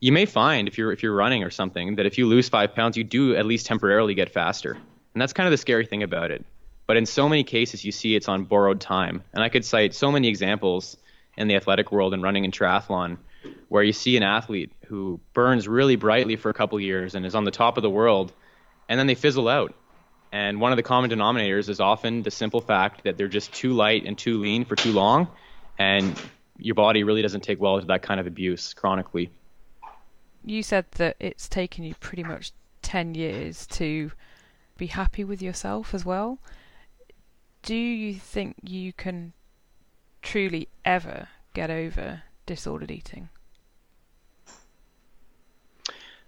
[0.00, 2.74] you may find if you're if you're running or something that if you lose five
[2.74, 4.72] pounds, you do at least temporarily get faster,
[5.14, 6.44] and that's kind of the scary thing about it.
[6.88, 9.22] But in so many cases, you see it's on borrowed time.
[9.34, 10.96] And I could cite so many examples
[11.36, 13.18] in the athletic world and running and triathlon
[13.68, 17.34] where you see an athlete who burns really brightly for a couple years and is
[17.34, 18.32] on the top of the world,
[18.88, 19.74] and then they fizzle out.
[20.30, 23.72] And one of the common denominators is often the simple fact that they're just too
[23.72, 25.28] light and too lean for too long,
[25.78, 26.20] and
[26.58, 29.30] your body really doesn't take well to that kind of abuse chronically.
[30.44, 34.12] You said that it's taken you pretty much 10 years to
[34.76, 36.38] be happy with yourself as well
[37.62, 39.32] do you think you can
[40.22, 43.28] truly ever get over disordered eating?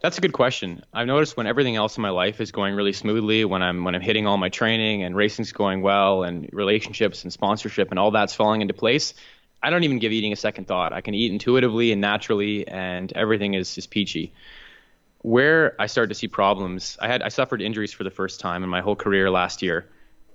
[0.03, 0.83] That's a good question.
[0.95, 3.95] I've noticed when everything else in my life is going really smoothly, when I'm when
[3.95, 8.11] I'm hitting all my training and racing's going well and relationships and sponsorship and all
[8.11, 9.13] that's falling into place,
[9.63, 10.95] I don't even give eating a second thought.
[10.95, 14.33] I can eat intuitively and naturally and everything is is peachy.
[15.23, 18.63] Where I started to see problems, I had I suffered injuries for the first time
[18.63, 19.87] in my whole career last year.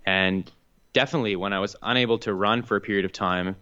[0.05, 0.51] And
[0.93, 3.55] definitely when I was unable to run for a period of time,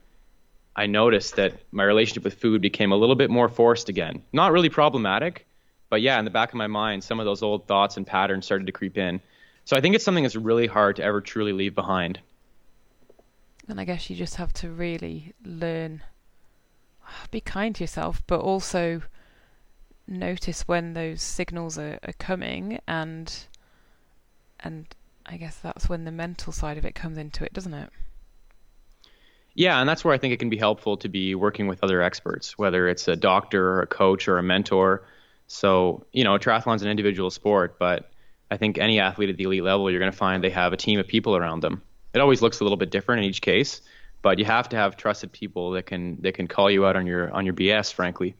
[0.75, 4.23] I noticed that my relationship with food became a little bit more forced again.
[4.33, 5.45] Not really problematic,
[5.89, 8.45] but yeah, in the back of my mind, some of those old thoughts and patterns
[8.45, 9.21] started to creep in.
[9.65, 12.19] So I think it's something that's really hard to ever truly leave behind.
[13.67, 16.01] And I guess you just have to really learn,
[17.31, 19.03] be kind to yourself, but also
[20.07, 23.45] notice when those signals are, are coming and
[24.59, 24.85] and
[25.25, 27.89] I guess that's when the mental side of it comes into it, doesn't it?
[29.55, 32.01] Yeah, and that's where I think it can be helpful to be working with other
[32.01, 35.05] experts, whether it's a doctor or a coach or a mentor.
[35.47, 38.09] So, you know, triathlon's an individual sport, but
[38.49, 40.77] I think any athlete at the elite level, you're going to find they have a
[40.77, 41.83] team of people around them.
[42.13, 43.81] It always looks a little bit different in each case,
[44.21, 47.05] but you have to have trusted people that can that can call you out on
[47.05, 48.35] your on your BS, frankly.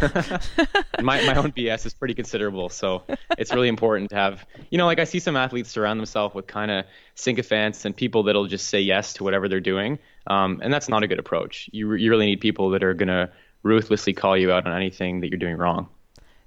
[1.02, 3.02] my my own BS is pretty considerable, so
[3.38, 4.46] it's really important to have.
[4.70, 6.84] You know, like I see some athletes surround themselves with kind of
[7.14, 11.02] sycophants and people that'll just say yes to whatever they're doing, um, and that's not
[11.02, 11.70] a good approach.
[11.72, 13.30] You you really need people that are gonna
[13.62, 15.88] ruthlessly call you out on anything that you're doing wrong.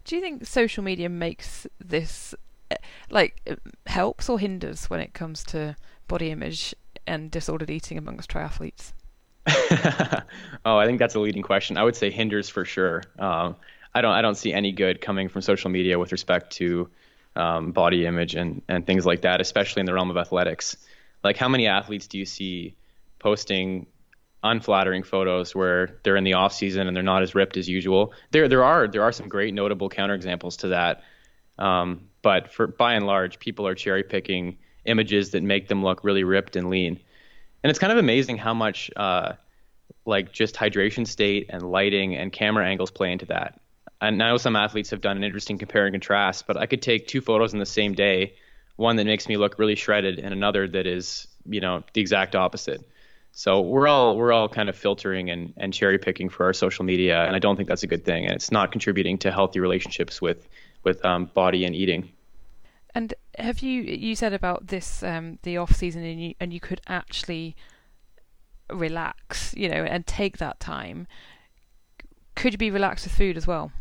[0.06, 2.34] Do you think social media makes this
[3.10, 3.42] like
[3.88, 5.76] helps or hinders when it comes to
[6.08, 6.76] body image
[7.08, 8.94] and disordered eating amongst triathletes?
[10.66, 11.78] oh, I think that's a leading question.
[11.78, 13.04] I would say hinders for sure.
[13.18, 13.56] Um,
[13.94, 16.90] I don't I don't see any good coming from social media with respect to
[17.36, 20.78] um, body image and and things like that, especially in the realm of athletics.
[21.24, 22.76] Like how many athletes do you see
[23.20, 23.88] posting
[24.42, 28.14] unflattering photos where they're in the off season and they're not as ripped as usual?
[28.32, 31.04] There there are there are some great notable counterexamples to that.
[31.58, 36.04] Um, but for by and large, people are cherry picking images that make them look
[36.04, 37.00] really ripped and lean
[37.64, 39.34] and it's kind of amazing how much uh,
[40.06, 43.60] like just hydration state and lighting and camera angles play into that.
[44.02, 46.82] And I know some athletes have done an interesting compare and contrast, but I could
[46.82, 48.36] take two photos in the same day,
[48.78, 52.36] one that makes me look really shredded and another that is, you know, the exact
[52.36, 52.82] opposite.
[53.32, 56.84] So we're all we're all kind of filtering and, and cherry picking for our social
[56.84, 59.60] media, and I don't think that's a good thing, and it's not contributing to healthy
[59.60, 60.48] relationships with
[60.84, 62.12] with um, body and eating.
[62.96, 66.60] And have you you said about this um, the off season and you and you
[66.60, 67.56] could actually
[68.72, 71.08] relax, you know, and take that time.
[72.36, 73.72] Could you be relaxed with food as well?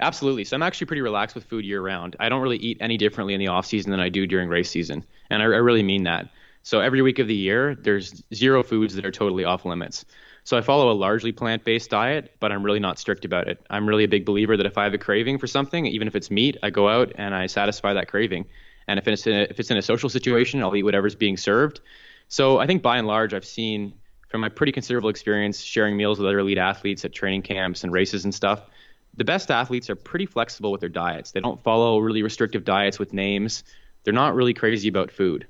[0.00, 0.44] Absolutely.
[0.44, 2.16] So I'm actually pretty relaxed with food year round.
[2.20, 4.70] I don't really eat any differently in the off season than I do during race
[4.70, 6.28] season, and I, I really mean that.
[6.62, 10.04] So every week of the year, there's zero foods that are totally off limits.
[10.46, 13.60] So I follow a largely plant-based diet, but I'm really not strict about it.
[13.68, 16.14] I'm really a big believer that if I have a craving for something, even if
[16.14, 18.46] it's meat, I go out and I satisfy that craving.
[18.86, 21.36] And if it's in a, if it's in a social situation, I'll eat whatever's being
[21.36, 21.80] served.
[22.28, 23.94] So I think by and large, I've seen
[24.28, 27.92] from my pretty considerable experience sharing meals with other elite athletes at training camps and
[27.92, 28.62] races and stuff.
[29.16, 31.32] The best athletes are pretty flexible with their diets.
[31.32, 33.64] They don't follow really restrictive diets with names.
[34.04, 35.48] They're not really crazy about food.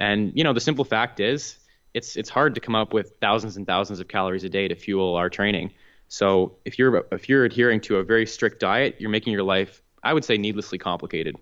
[0.00, 1.56] And you know, the simple fact is,
[1.94, 4.74] it's it's hard to come up with thousands and thousands of calories a day to
[4.74, 5.72] fuel our training.
[6.08, 9.80] So if you're if you're adhering to a very strict diet, you're making your life,
[10.02, 11.36] I would say, needlessly complicated.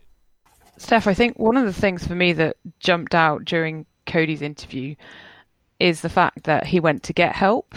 [0.79, 4.95] Stef, I think one of the things for me that jumped out during Cody's interview
[5.79, 7.75] is the fact that he went to get help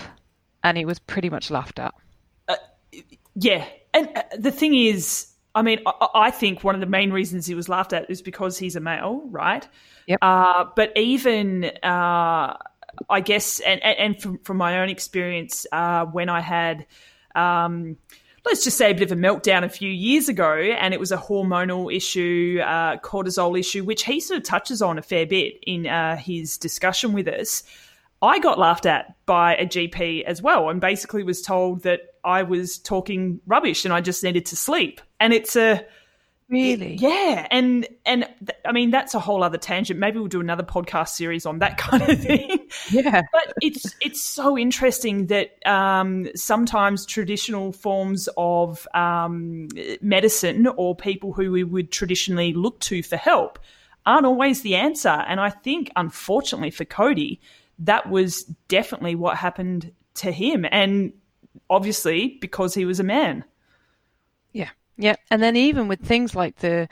[0.63, 1.93] and he was pretty much laughed at.
[2.47, 2.55] Uh,
[3.35, 3.65] yeah.
[3.93, 7.47] And uh, the thing is, I mean, I, I, think one of the main reasons
[7.47, 9.67] he was laughed at is because he's a male, right?
[10.07, 10.19] Yep.
[10.21, 12.57] Uh, but even, uh,
[13.09, 16.85] I guess, and, and from, from my own experience, uh, when I had,
[17.35, 17.97] um,
[18.45, 21.11] let's just say a bit of a meltdown a few years ago, and it was
[21.11, 25.57] a hormonal issue, uh, cortisol issue, which he sort of touches on a fair bit
[25.65, 27.63] in uh, his discussion with us.
[28.21, 32.43] I got laughed at by a GP as well, and basically was told that I
[32.43, 34.99] was talking rubbish and I just needed to sleep.
[35.19, 35.85] And it's a
[36.49, 39.99] really yeah, and and th- I mean that's a whole other tangent.
[39.99, 42.67] Maybe we'll do another podcast series on that kind of thing.
[42.89, 49.69] Yeah, but it's it's so interesting that um, sometimes traditional forms of um,
[50.01, 53.59] medicine or people who we would traditionally look to for help
[54.05, 55.09] aren't always the answer.
[55.09, 57.41] And I think, unfortunately for Cody,
[57.79, 60.65] that was definitely what happened to him.
[60.71, 61.13] And
[61.69, 63.43] obviously because he was a man.
[64.51, 64.69] Yeah.
[64.97, 65.15] Yeah.
[65.31, 66.87] And then even with things like the,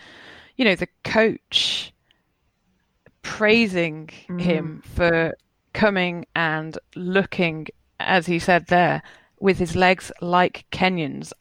[0.58, 1.94] you know, the coach
[3.22, 4.42] praising mm.
[4.42, 5.36] him for
[5.74, 7.68] coming and looking,
[8.00, 9.02] as he said there,
[9.40, 11.32] with his legs like Kenyans.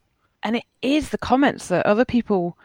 [0.43, 2.57] And it is the comments that other people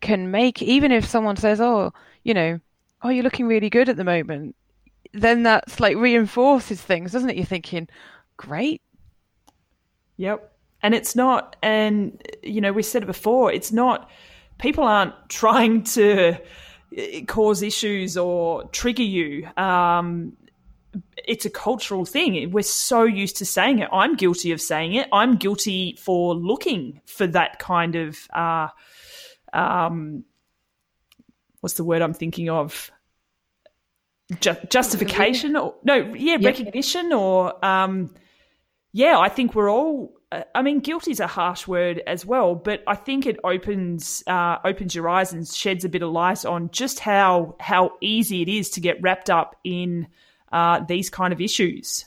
[0.00, 1.92] can make, even if someone says, oh,
[2.22, 2.60] you know,
[3.02, 4.54] oh, you're looking really good at the moment
[5.12, 7.36] then that's like reinforces things, doesn't it?
[7.36, 7.88] You're thinking,
[8.36, 8.82] great.
[10.16, 10.52] Yep.
[10.82, 14.10] And it's not, and you know, we said it before, it's not,
[14.58, 16.36] people aren't trying to
[16.96, 19.48] eh, cause issues or trigger you.
[19.56, 20.36] Um,
[21.26, 22.50] it's a cultural thing.
[22.50, 23.88] We're so used to saying it.
[23.92, 25.08] I'm guilty of saying it.
[25.12, 28.68] I'm guilty for looking for that kind of, uh,
[29.52, 30.24] um,
[31.60, 32.90] what's the word I'm thinking of?
[34.40, 36.48] ju- justification or no, yeah, yeah.
[36.48, 38.14] recognition or um,
[38.92, 40.12] yeah, I think we're all.
[40.32, 44.22] Uh, I mean, guilty is a harsh word as well, but I think it opens
[44.26, 48.42] uh, opens your eyes and sheds a bit of light on just how how easy
[48.42, 50.08] it is to get wrapped up in
[50.52, 52.06] uh, these kind of issues.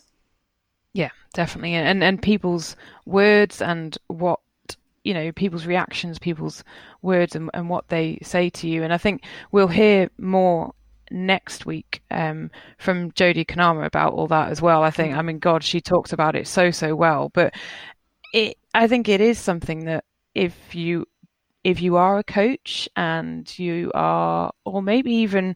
[0.94, 2.76] Yeah, definitely, and and people's
[3.06, 4.40] words and what
[5.04, 6.64] you know people's reactions people's
[7.02, 10.74] words and, and what they say to you and i think we'll hear more
[11.12, 14.84] next week um, from Jodie Cunnama about all that as well.
[14.84, 17.30] I think, I mean, God, she talks about it so so well.
[17.34, 17.54] But
[18.34, 20.06] it, I think it is something that
[20.36, 21.06] if you
[21.64, 25.56] if you are a coach and you are, or maybe even,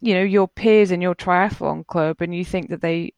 [0.00, 3.14] you know, your peers in your triathlon club, and you think that they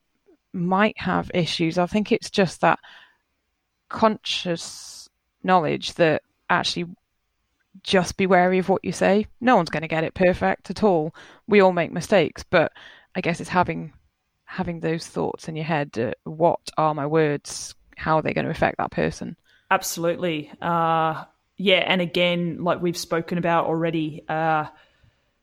[0.53, 2.79] might have issues, I think it's just that
[3.89, 5.09] conscious
[5.43, 6.87] knowledge that actually
[7.83, 9.27] just be wary of what you say.
[9.41, 11.15] No one's going to get it perfect at all.
[11.47, 12.73] We all make mistakes, but
[13.15, 13.93] I guess it's having
[14.45, 15.99] having those thoughts in your head.
[15.99, 17.75] Uh, what are my words?
[17.97, 19.37] How are they going to affect that person?
[19.71, 20.51] Absolutely.
[20.63, 21.25] Uh,
[21.57, 24.67] yeah, and again, like we've spoken about already, uh,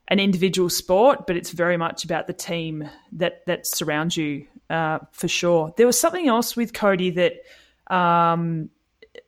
[0.07, 4.99] an individual sport, but it's very much about the team that that surrounds you uh,
[5.11, 5.73] for sure.
[5.77, 7.33] There was something else with Cody that
[7.87, 8.69] um,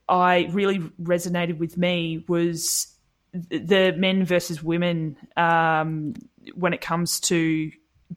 [0.09, 2.92] I really resonated with me was
[3.33, 6.13] the men versus women um,
[6.55, 7.71] when it comes to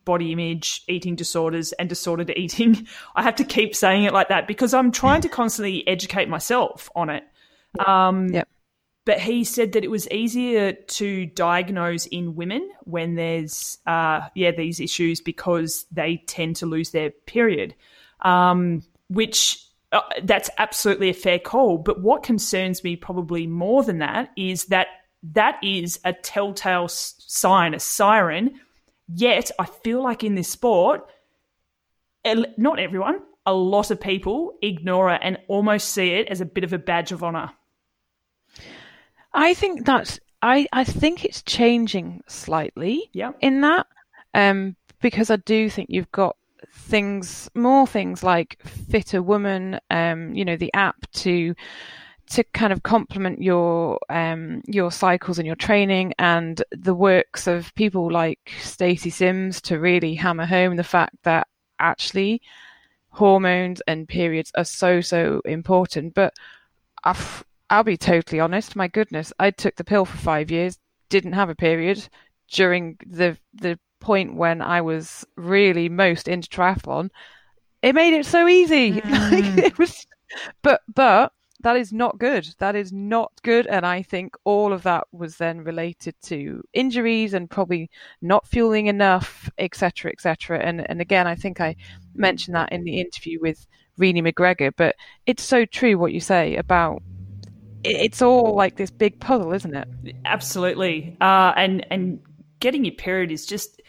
[0.05, 2.87] body image, eating disorders, and disordered eating.
[3.15, 6.91] I have to keep saying it like that because I'm trying to constantly educate myself
[6.95, 7.25] on it.
[7.87, 8.49] Um, yep.
[9.05, 14.51] But he said that it was easier to diagnose in women when there's, uh, yeah,
[14.51, 17.77] these issues because they tend to lose their period,
[18.23, 21.79] um, which uh, that's absolutely a fair call.
[21.79, 24.89] But what concerns me probably more than that is that
[25.33, 28.61] that is a telltale sign, a siren.
[29.09, 31.09] Yet, I feel like in this sport,
[32.25, 36.65] not everyone, a lot of people ignore it and almost see it as a bit
[36.65, 37.51] of a badge of honor.
[39.33, 43.33] I think that's I, I think it's changing slightly yeah.
[43.41, 43.87] in that.
[44.35, 46.37] Um, because I do think you've got
[46.73, 48.59] things more things like
[48.91, 51.55] FitrWoman, um, you know, the app to
[52.31, 57.75] to kind of complement your um, your cycles and your training and the works of
[57.75, 61.47] people like Stacy Sims to really hammer home the fact that
[61.79, 62.43] actually
[63.11, 66.15] hormones and periods are so so important.
[66.15, 66.35] But
[67.05, 68.77] I've, I'll be totally honest.
[68.77, 72.09] My goodness, I took the pill for five years, didn't have a period
[72.51, 77.11] during the the point when I was really most into triathlon,
[77.83, 79.01] it made it so easy.
[79.07, 79.59] Mm.
[79.59, 80.07] it was,
[80.63, 81.33] but but
[81.67, 82.47] that is not good.
[82.59, 87.35] That is not good, and I think all of that was then related to injuries
[87.35, 87.91] and probably
[88.23, 90.61] not fueling enough, etc., etc.
[90.61, 91.75] And and again, I think I
[92.15, 93.67] mentioned that in the interview with
[93.99, 94.95] Renee McGregor, but
[95.27, 97.03] it's so true what you say about
[97.83, 99.89] it's all like this big puzzle, isn't it?
[100.25, 101.17] Absolutely.
[101.21, 102.21] Uh, and and
[102.61, 103.83] getting your period is just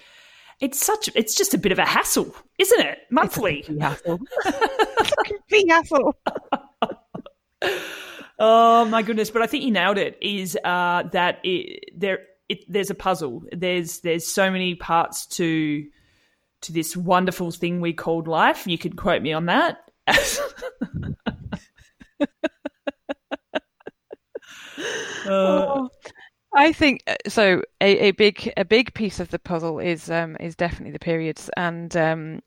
[0.59, 3.01] it's such it's just a bit of a hassle, isn't it?
[3.11, 4.19] Monthly it's a hassle.
[4.45, 6.15] it's a hassle.
[8.39, 9.29] Oh my goodness!
[9.29, 10.17] But I think you nailed it.
[10.21, 12.19] Is uh, that it, there?
[12.49, 13.43] It, there's a puzzle.
[13.51, 15.85] There's there's so many parts to
[16.61, 18.67] to this wonderful thing we called life.
[18.67, 19.77] You could quote me on that.
[25.27, 25.87] uh,
[26.53, 27.61] I think uh, so.
[27.81, 31.49] A, a big a big piece of the puzzle is um, is definitely the periods,
[31.57, 32.41] and um,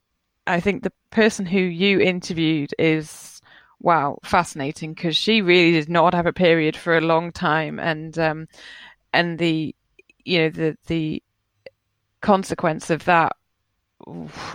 [0.46, 3.39] I think the person who you interviewed is
[3.80, 8.18] wow fascinating because she really did not have a period for a long time, and
[8.18, 8.48] um,
[9.12, 9.74] and the
[10.24, 11.22] you know the the
[12.20, 13.32] consequence of that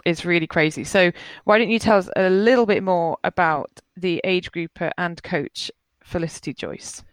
[0.06, 0.84] is really crazy.
[0.84, 1.12] So
[1.44, 5.72] why don't you tell us a little bit more about the age grouper and coach
[6.04, 7.04] Felicity Joyce?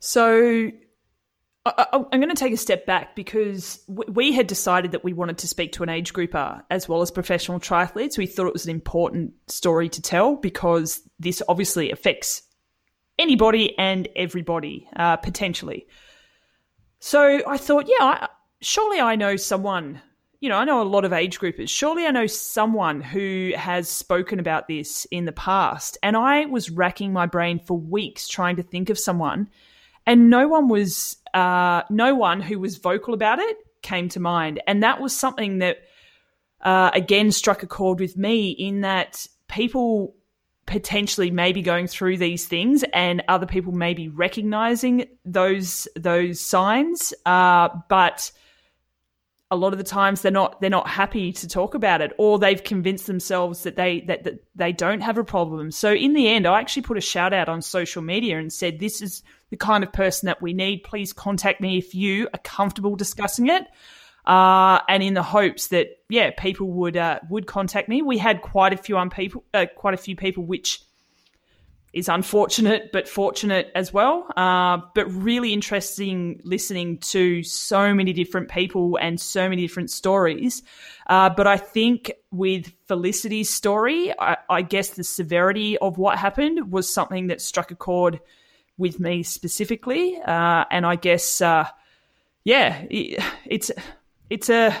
[0.00, 0.70] So
[1.76, 5.38] I, am going to take a step back because we had decided that we wanted
[5.38, 8.16] to speak to an age grouper as well as professional triathletes.
[8.16, 12.42] We thought it was an important story to tell because this obviously affects
[13.18, 15.86] anybody and everybody uh, potentially.
[17.00, 18.28] So I thought, yeah, I,
[18.60, 20.00] surely I know someone.
[20.40, 21.68] You know, I know a lot of age groupers.
[21.68, 25.98] Surely I know someone who has spoken about this in the past.
[26.02, 29.48] And I was racking my brain for weeks trying to think of someone
[30.08, 34.60] and no one was uh, no one who was vocal about it came to mind,
[34.66, 35.78] and that was something that
[36.62, 40.16] uh, again struck a chord with me in that people
[40.66, 46.40] potentially may be going through these things, and other people may be recognizing those those
[46.40, 48.32] signs, uh, but
[49.50, 52.38] a lot of the times they're not they're not happy to talk about it or
[52.38, 55.70] they've convinced themselves that they that, that they don't have a problem.
[55.70, 58.78] So in the end i actually put a shout out on social media and said
[58.78, 62.40] this is the kind of person that we need please contact me if you are
[62.44, 63.64] comfortable discussing it
[64.26, 68.42] uh, and in the hopes that yeah people would uh, would contact me we had
[68.42, 70.82] quite a few um, people uh, quite a few people which
[71.92, 74.26] is unfortunate but fortunate as well.
[74.36, 80.62] Uh, but really interesting listening to so many different people and so many different stories.
[81.06, 86.70] Uh, but I think with Felicity's story, I, I, guess the severity of what happened
[86.70, 88.20] was something that struck a chord
[88.78, 90.18] with me specifically.
[90.24, 91.68] Uh, and I guess, uh,
[92.44, 93.70] yeah, it, it's
[94.30, 94.74] it's a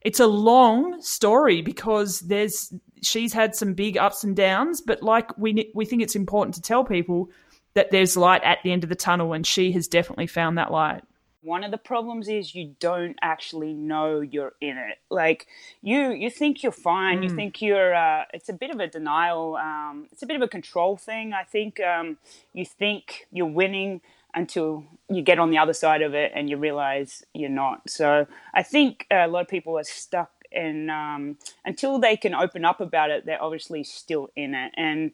[0.00, 2.72] it's a long story because there's
[3.02, 6.62] she's had some big ups and downs, but like we we think it's important to
[6.62, 7.30] tell people
[7.74, 10.72] that there's light at the end of the tunnel, and she has definitely found that
[10.72, 11.02] light.
[11.42, 14.98] One of the problems is you don't actually know you're in it.
[15.10, 15.46] Like
[15.82, 17.20] you, you think you're fine.
[17.20, 17.22] Mm.
[17.24, 17.94] You think you're.
[17.94, 19.56] Uh, it's a bit of a denial.
[19.56, 21.32] Um, it's a bit of a control thing.
[21.32, 22.18] I think um,
[22.52, 24.00] you think you're winning
[24.34, 27.90] until you get on the other side of it and you realize you're not.
[27.90, 32.64] So I think a lot of people are stuck and um, until they can open
[32.64, 35.12] up about it, they're obviously still in it, and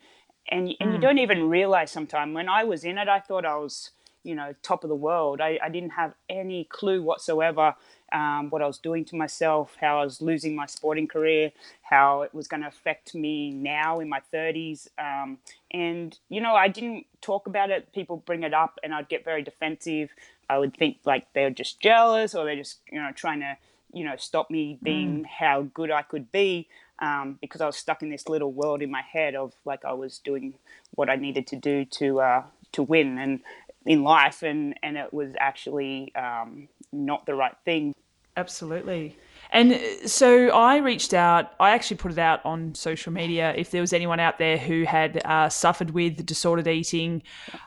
[0.49, 0.95] and and mm.
[0.95, 2.35] you don't even realize sometimes.
[2.35, 3.91] When I was in it, I thought I was
[4.22, 5.40] you know top of the world.
[5.40, 7.74] I, I didn't have any clue whatsoever
[8.12, 11.52] um, what I was doing to myself, how I was losing my sporting career,
[11.82, 14.88] how it was going to affect me now in my 30s.
[14.98, 15.38] Um,
[15.72, 17.92] and, you know, I didn't talk about it.
[17.92, 20.10] People bring it up and I'd get very defensive.
[20.48, 23.56] I would think like they're just jealous or they're just, you know, trying to
[23.92, 25.26] you know, stop me being mm.
[25.26, 28.90] how good I could be um, because I was stuck in this little world in
[28.90, 30.54] my head of like I was doing
[30.94, 32.42] what I needed to do to uh,
[32.72, 33.40] to win and
[33.89, 37.95] in life, and and it was actually um, not the right thing.
[38.36, 39.16] Absolutely.
[39.51, 43.72] And uh, so I reached out, I actually put it out on social media if
[43.72, 47.22] there was anyone out there who had uh, suffered with disordered eating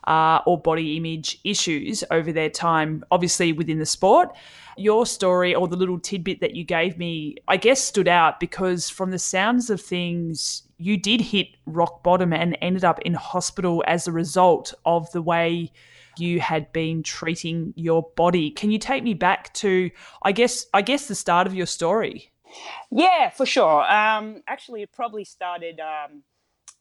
[0.05, 4.30] uh, or body image issues over their time, obviously within the sport.
[4.78, 8.89] Your story or the little tidbit that you gave me, I guess, stood out because
[8.89, 13.84] from the sounds of things, you did hit rock bottom and ended up in hospital
[13.88, 15.72] as a result of the way
[16.18, 18.51] you had been treating your body.
[18.51, 19.89] Can you take me back to,
[20.24, 22.32] I guess, I guess the start of your story?
[22.91, 23.89] Yeah, for sure.
[23.89, 26.24] Um, actually, it probably started um,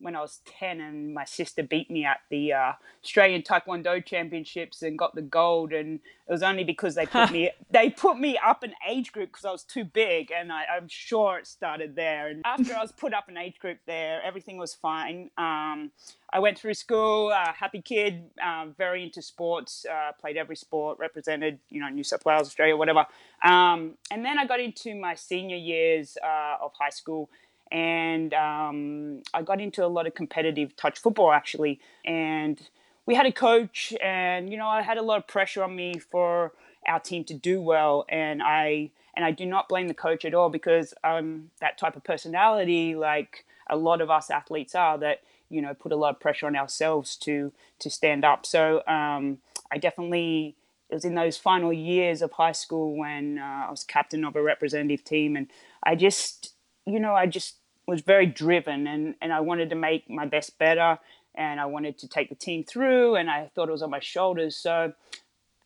[0.00, 2.72] when I was 10 and my sister beat me at the uh,
[3.04, 7.50] Australian Taekwondo Championships and got the gold and it was only because they put me
[7.70, 10.88] they put me up an age group because I was too big and I, am
[10.88, 12.28] sure it started there.
[12.28, 15.30] And after I was put up an age group there everything was fine.
[15.36, 15.90] Um,
[16.32, 20.98] I went through school uh, happy kid uh, very into sports uh, played every sport
[20.98, 23.06] represented you know New South Wales Australia whatever.
[23.44, 27.28] Um, and then I got into my senior years uh, of high school
[27.70, 31.80] and um, I got into a lot of competitive touch football actually.
[32.04, 32.60] And
[33.06, 35.98] we had a coach, and you know, I had a lot of pressure on me
[35.98, 36.52] for
[36.86, 40.34] our team to do well, and I and I do not blame the coach at
[40.34, 45.22] all because I'm that type of personality, like a lot of us athletes are, that
[45.48, 48.46] you know put a lot of pressure on ourselves to to stand up.
[48.46, 49.38] So um,
[49.72, 50.54] I definitely
[50.88, 54.36] it was in those final years of high school when uh, I was captain of
[54.36, 55.48] a representative team, and
[55.82, 56.54] I just
[56.86, 57.56] you know I just
[57.90, 60.98] was very driven and, and I wanted to make my best better
[61.34, 64.00] and I wanted to take the team through and I thought it was on my
[64.00, 64.56] shoulders.
[64.56, 64.92] So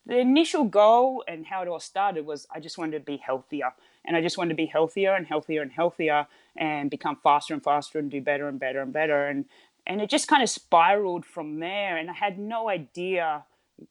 [0.05, 3.73] the initial goal and how it all started was I just wanted to be healthier.
[4.05, 7.63] And I just wanted to be healthier and healthier and healthier and become faster and
[7.63, 9.25] faster and do better and better and better.
[9.25, 9.45] And
[9.87, 11.95] and it just kind of spiraled from there.
[11.97, 13.43] And I had no idea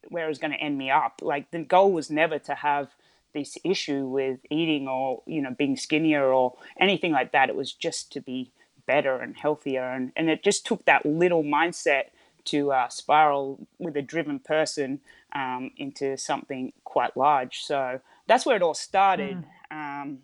[0.08, 1.20] where it was going to end me up.
[1.22, 2.94] Like the goal was never to have
[3.34, 7.72] this issue with eating or you know being skinnier or anything like that it was
[7.72, 8.50] just to be
[8.86, 12.04] better and healthier and, and it just took that little mindset
[12.44, 15.00] to uh, spiral with a driven person
[15.34, 20.00] um, into something quite large so that's where it all started mm.
[20.00, 20.18] um,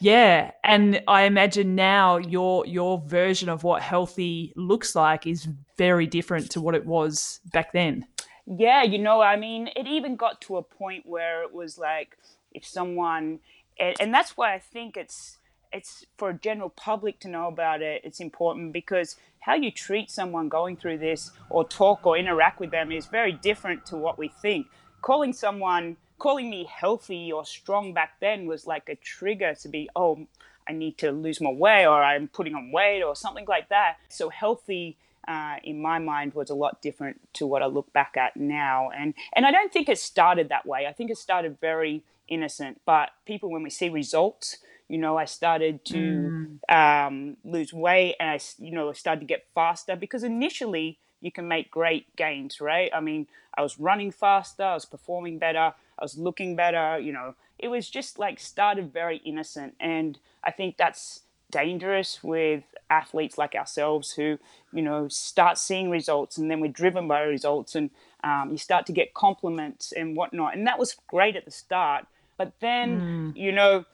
[0.00, 6.06] yeah, and I imagine now your your version of what healthy looks like is very
[6.06, 8.06] different to what it was back then.
[8.46, 12.18] Yeah, you know, I mean, it even got to a point where it was like
[12.54, 13.40] if someone,
[13.78, 15.38] and, and that's why I think it's
[15.72, 18.00] it's for a general public to know about it.
[18.04, 22.70] It's important because how you treat someone going through this, or talk or interact with
[22.70, 24.68] them, is very different to what we think.
[25.02, 29.90] Calling someone, calling me healthy or strong back then was like a trigger to be,
[29.96, 30.26] oh,
[30.66, 33.96] I need to lose more weight, or I'm putting on weight, or something like that.
[34.08, 34.96] So healthy
[35.26, 38.90] uh, in my mind was a lot different to what I look back at now.
[38.96, 40.86] And and I don't think it started that way.
[40.86, 42.80] I think it started very innocent.
[42.84, 44.58] But people, when we see results,
[44.88, 47.06] you know, I started to mm.
[47.06, 51.48] um, lose weight and I, you know, started to get faster because initially you can
[51.48, 52.90] make great gains, right?
[52.94, 57.12] I mean, I was running faster, I was performing better, I was looking better, you
[57.12, 59.74] know, it was just like started very innocent.
[59.80, 61.20] And I think that's
[61.50, 64.38] dangerous with athletes like ourselves who,
[64.72, 67.90] you know, start seeing results and then we're driven by results and
[68.22, 70.54] um, you start to get compliments and whatnot.
[70.54, 72.06] And that was great at the start.
[72.36, 73.36] But then, mm.
[73.36, 73.84] you know,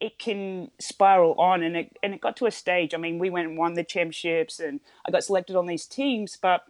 [0.00, 2.94] it can spiral on and it, and it got to a stage.
[2.94, 6.38] I mean, we went and won the championships and I got selected on these teams,
[6.40, 6.64] but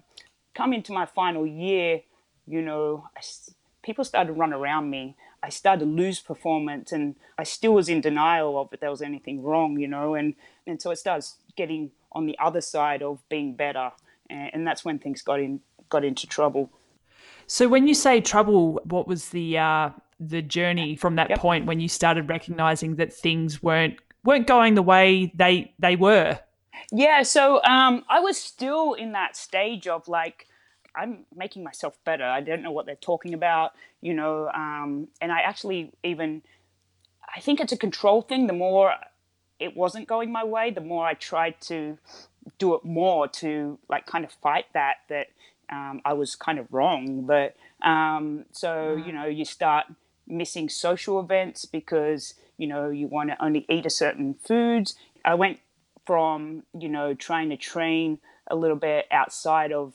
[0.55, 2.01] coming to my final year,
[2.47, 3.21] you know, I,
[3.83, 5.17] people started to run around me.
[5.43, 9.03] I started to lose performance and I still was in denial of if there was
[9.03, 10.35] anything wrong, you know, and,
[10.67, 13.93] and so it starts getting on the other side of being better.
[14.31, 15.61] And, and that's when things got in,
[15.91, 16.71] got into trouble.
[17.47, 21.39] So when you say trouble, what was the, uh, the journey from that yep.
[21.39, 26.39] point when you started recognizing that things weren't weren't going the way they they were?
[26.91, 30.47] Yeah, so um, I was still in that stage of like
[30.95, 32.25] I'm making myself better.
[32.25, 36.43] I don't know what they're talking about, you know, um, and I actually even
[37.35, 38.47] I think it's a control thing.
[38.47, 38.95] The more
[39.59, 41.99] it wasn't going my way, the more I tried to
[42.59, 45.29] do it more to like kind of fight that that
[45.71, 47.27] um, I was kind of wrong.
[47.27, 47.57] But
[47.87, 49.87] um, so you know, you start
[50.29, 54.95] missing social events because you know you want to only eat a certain foods.
[55.25, 55.61] I went
[56.07, 58.19] from you know trying to train
[58.51, 59.95] a little bit outside of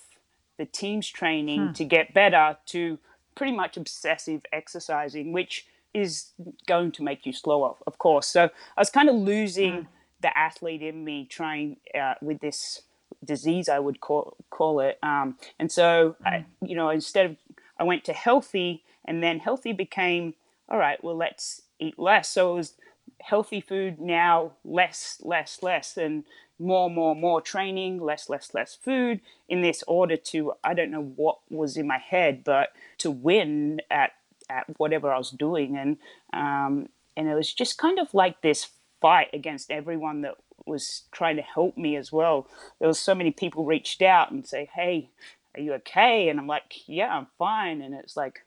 [0.57, 1.73] the team's training hmm.
[1.73, 2.99] to get better to
[3.35, 6.31] pretty much obsessive exercising, which is
[6.67, 8.27] going to make you slower, of course.
[8.27, 8.45] So
[8.77, 9.87] I was kind of losing hmm.
[10.21, 12.81] the athlete in me trying uh, with this
[13.23, 14.97] disease, I would call call it.
[15.03, 16.65] Um, and so, I, hmm.
[16.65, 17.37] you know, instead of
[17.79, 20.35] I went to healthy, and then healthy became,
[20.69, 22.29] all right, well, let's eat less.
[22.29, 22.73] So it was
[23.21, 26.23] healthy food now, less, less, less, and
[26.59, 29.19] more, more, more training, less, less, less food
[29.49, 32.69] in this order to, I don't know what was in my head, but
[32.99, 34.11] to win at,
[34.49, 35.77] at whatever I was doing.
[35.77, 35.97] And,
[36.31, 38.69] um, and it was just kind of like this
[39.01, 42.47] fight against everyone that was trying to help me as well.
[42.79, 45.09] There was so many people reached out and say, "Hey,
[45.55, 48.41] are you okay?" And I'm like, "Yeah, I'm fine." And it's like,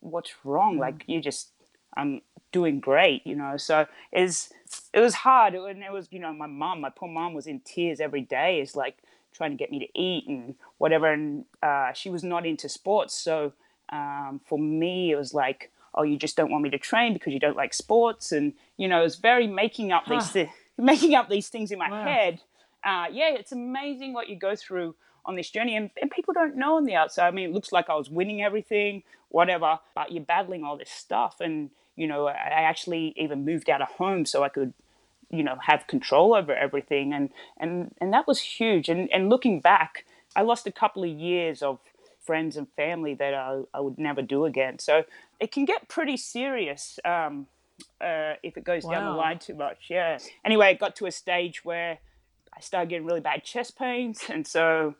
[0.00, 0.78] what's wrong?
[0.78, 1.50] Like you just,
[1.96, 3.56] I'm doing great, you know.
[3.56, 4.50] So is
[4.92, 5.54] it was hard.
[5.54, 8.60] And it was, you know, my mom, my poor mom was in tears every day.
[8.60, 8.98] Is like
[9.32, 11.12] trying to get me to eat and whatever.
[11.12, 13.52] And uh, she was not into sports, so
[13.90, 17.32] um, for me, it was like, oh, you just don't want me to train because
[17.32, 20.48] you don't like sports, and you know, it was very making up these th-
[20.78, 22.04] making up these things in my Wow.
[22.04, 22.40] head.
[22.84, 24.94] Uh, yeah, it's amazing what you go through
[25.28, 27.28] on this journey, and, and people don't know on the outside.
[27.28, 30.90] I mean, it looks like I was winning everything, whatever, but you're battling all this
[30.90, 34.72] stuff, and you know, I actually even moved out of home so I could
[35.30, 38.88] you know have control over everything and and and that was huge.
[38.88, 40.04] And and looking back
[40.36, 41.78] i lost a couple of years of
[42.20, 44.78] friends and family that i, I would never do again.
[44.78, 45.04] So
[45.40, 47.46] it can get pretty serious um,
[48.00, 50.18] uh, if it goes down the line too much yeah.
[50.44, 51.98] Anyway it got to a stage where
[52.56, 54.94] i started getting really bad chest pains and so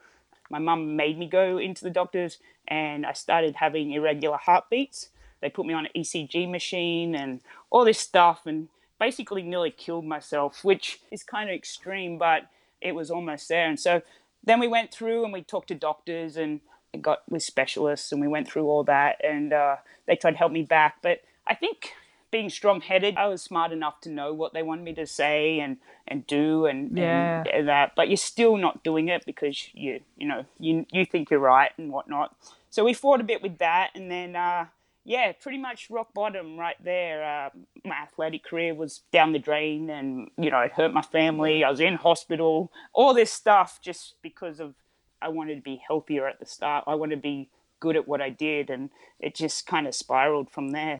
[0.51, 5.09] my mum made me go into the doctors and i started having irregular heartbeats
[5.41, 7.41] they put me on an ecg machine and
[7.71, 8.69] all this stuff and
[8.99, 12.49] basically nearly killed myself, which is kind of extreme, but
[12.81, 13.69] it was almost there.
[13.69, 14.03] And so
[14.45, 16.61] then we went through and we talked to doctors and
[17.01, 19.77] got with specialists and we went through all that and uh,
[20.07, 20.97] they tried to help me back.
[21.03, 21.93] But I think
[22.31, 25.61] being strong headed, I was smart enough to know what they wanted me to say
[25.61, 27.39] and, and do and, Yeah.
[27.41, 27.93] and, and that.
[27.97, 31.73] But you're still not doing it because you you know you you think you're right
[31.79, 32.37] and whatnot.
[32.71, 34.67] So we fought a bit with that, and then uh,
[35.05, 37.25] yeah, pretty much rock bottom right there.
[37.25, 37.51] Uh,
[37.85, 41.65] my athletic career was down the drain, and you know it hurt my family.
[41.65, 44.75] I was in hospital, all this stuff just because of
[45.23, 46.85] I wanted to be healthier at the start.
[46.87, 47.49] I wanted to be
[47.81, 50.99] good at what I did, and it just kind of spiraled from there.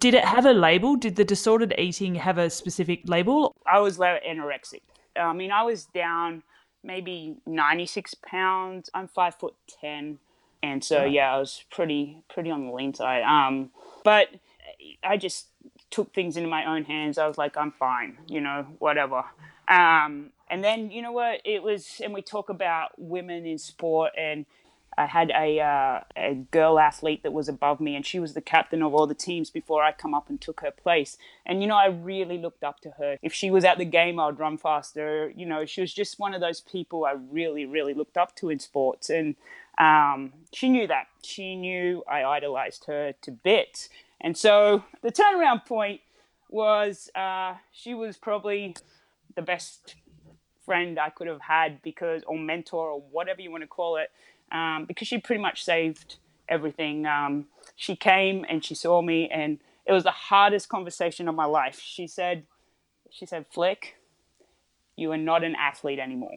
[0.00, 0.96] Did it have a label?
[0.96, 3.56] Did the disordered eating have a specific label?
[3.66, 4.82] I was low anorexic.
[5.16, 6.44] I mean, I was down
[6.84, 8.90] maybe 96 pounds.
[8.94, 10.18] I'm five foot 10.
[10.62, 13.22] And so, yeah, I was pretty, pretty on the lean side.
[13.22, 13.70] Um,
[14.04, 14.28] but
[15.02, 15.48] I just
[15.90, 17.18] took things into my own hands.
[17.18, 19.24] I was like, I'm fine, you know, whatever.
[19.68, 21.40] Um, and then, you know what?
[21.44, 24.46] It was, and we talk about women in sport and
[24.98, 28.40] I had a uh, a girl athlete that was above me, and she was the
[28.40, 31.16] captain of all the teams before I come up and took her place.
[31.46, 33.16] And you know, I really looked up to her.
[33.22, 35.32] If she was at the game, I'd run faster.
[35.36, 38.50] You know, she was just one of those people I really, really looked up to
[38.50, 39.36] in sports, and
[39.78, 41.06] um, she knew that.
[41.22, 43.88] She knew I idolized her to bits.
[44.20, 46.00] And so the turnaround point
[46.50, 48.74] was uh, she was probably
[49.36, 49.94] the best
[50.64, 54.10] friend I could have had because, or mentor, or whatever you want to call it,
[54.52, 56.16] um, because she pretty much saved
[56.48, 57.06] everything.
[57.06, 57.46] Um,
[57.76, 61.80] she came and she saw me, and it was the hardest conversation of my life.
[61.80, 62.44] She said,
[63.10, 63.96] "She said, Flick,
[64.96, 66.36] you are not an athlete anymore."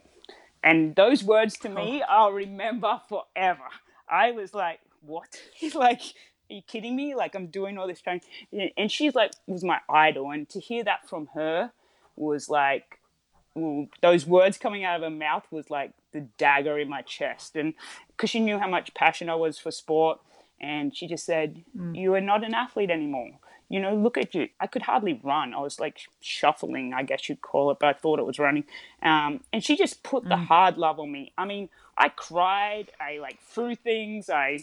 [0.63, 3.69] And those words to me, I'll remember forever.
[4.07, 6.01] I was like, "What?" He's like,
[6.49, 7.15] "Are you kidding me?
[7.15, 8.21] Like I'm doing all this training,"
[8.77, 11.71] and she's like, was my idol, and to hear that from her
[12.15, 12.99] was like
[13.55, 17.55] well, those words coming out of her mouth was like the dagger in my chest.
[17.55, 17.73] And
[18.09, 20.19] because she knew how much passion I was for sport,
[20.59, 21.95] and she just said, Mm.
[21.95, 23.31] You are not an athlete anymore.
[23.69, 24.49] You know, look at you.
[24.59, 25.53] I could hardly run.
[25.53, 28.65] I was like shuffling, I guess you'd call it, but I thought it was running.
[29.01, 30.45] Um, and she just put the Mm.
[30.47, 31.31] hard love on me.
[31.37, 32.91] I mean, I cried.
[32.99, 34.29] I like threw things.
[34.29, 34.59] I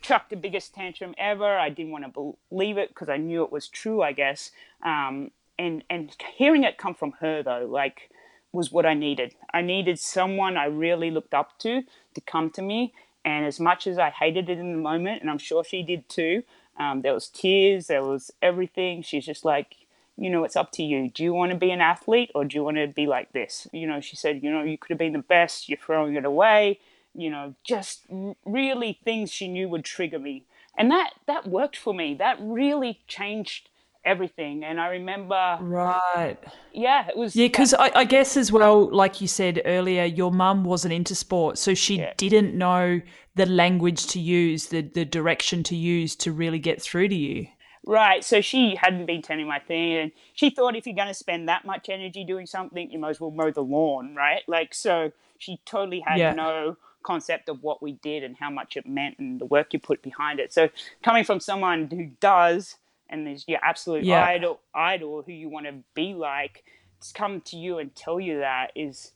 [0.00, 1.58] chucked the biggest tantrum ever.
[1.58, 4.50] I didn't want to believe it because I knew it was true, I guess.
[4.82, 8.10] Um, and and hearing it come from her though, like
[8.52, 9.34] was what I needed.
[9.52, 11.82] I needed someone I really looked up to
[12.14, 12.94] to come to me.
[13.24, 16.08] And as much as I hated it in the moment, and I'm sure she did
[16.08, 16.42] too,
[16.78, 19.02] um, there was tears, there was everything.
[19.02, 19.76] She's just like,
[20.16, 21.10] you know, it's up to you.
[21.10, 23.66] Do you want to be an athlete or do you want to be like this?
[23.72, 25.68] You know, she said, you know, you could have been the best.
[25.68, 26.80] You're throwing it away.
[27.14, 28.06] You know, just
[28.44, 30.44] really things she knew would trigger me,
[30.78, 32.14] and that that worked for me.
[32.14, 33.68] That really changed
[34.04, 34.64] everything.
[34.64, 36.36] And I remember, Right.
[36.72, 40.32] yeah, it was Yeah, because I, I guess as well, like you said earlier, your
[40.32, 43.00] mum wasn't into sport, so she didn't know
[43.34, 47.46] the language to use, the the direction to use to really get through to you.
[47.84, 48.22] Right.
[48.24, 51.48] So she hadn't been telling my thing, and she thought if you're going to spend
[51.48, 54.42] that much energy doing something, you might as well mow the lawn, right?
[54.46, 56.32] Like, so she totally had Yeah.
[56.34, 59.80] no concept of what we did and how much it meant and the work you
[59.80, 60.52] put behind it.
[60.52, 60.68] So
[61.02, 62.76] coming from someone who does
[63.12, 64.20] and is your absolute Yeah.
[64.20, 66.64] idol, idol who you want to be like,
[67.02, 69.12] to come to you and tell you that is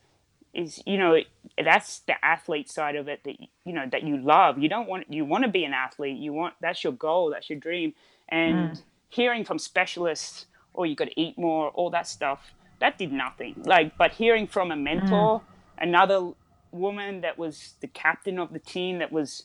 [0.54, 1.18] is you know
[1.64, 4.58] that's the athlete side of it that you know that you love.
[4.58, 6.18] You don't want you want to be an athlete.
[6.18, 7.94] You want that's your goal that's your dream.
[8.28, 8.82] And Mm.
[9.10, 12.40] hearing from specialists or you got to eat more all that stuff
[12.80, 13.62] that did nothing.
[13.64, 15.42] Like but hearing from a mentor
[15.78, 16.32] another
[16.72, 19.44] woman that was the captain of the team that was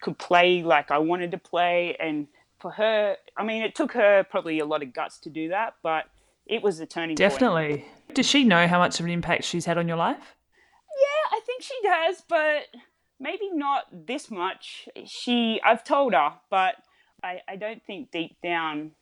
[0.00, 2.28] could play like I wanted to play and
[2.58, 5.74] for her I mean it took her probably a lot of guts to do that
[5.82, 6.06] but
[6.48, 7.18] it was a turning point.
[7.18, 7.84] Definitely.
[8.14, 10.34] Does she know how much of an impact she's had on your life?
[10.98, 12.64] Yeah, I think she does, but
[13.20, 14.88] maybe not this much.
[15.04, 16.76] She, I've told her, but
[17.22, 18.92] I, I don't think deep down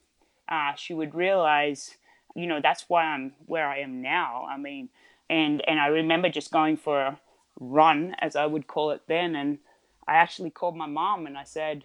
[0.49, 1.97] uh, she would realize,
[2.35, 4.47] you know, that's why I'm where I am now.
[4.49, 4.89] I mean,
[5.31, 7.21] and and I remember just going for a
[7.59, 9.59] run, as I would call it then, and
[10.07, 11.85] I actually called my mom and I said,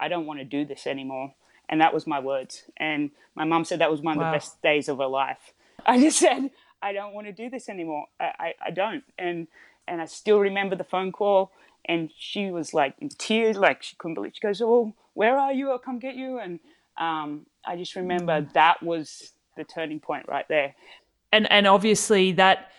[0.00, 1.34] I don't want to do this anymore.
[1.68, 2.64] And that was my words.
[2.78, 4.32] And my mom said that was one of Wow.
[4.32, 5.52] the best days of her life.
[5.86, 6.50] I just said,
[6.82, 8.06] I don't want to do this anymore.
[8.18, 9.04] I, I, I don't.
[9.18, 9.46] And
[9.86, 11.52] and I still remember the phone call
[11.84, 15.52] and she was like in tears, like she couldn't believe she goes, Oh, where are
[15.52, 15.70] you?
[15.70, 16.60] I'll come get you and
[16.98, 20.74] um, I just remember that was the turning point right there.
[21.32, 22.70] And and obviously that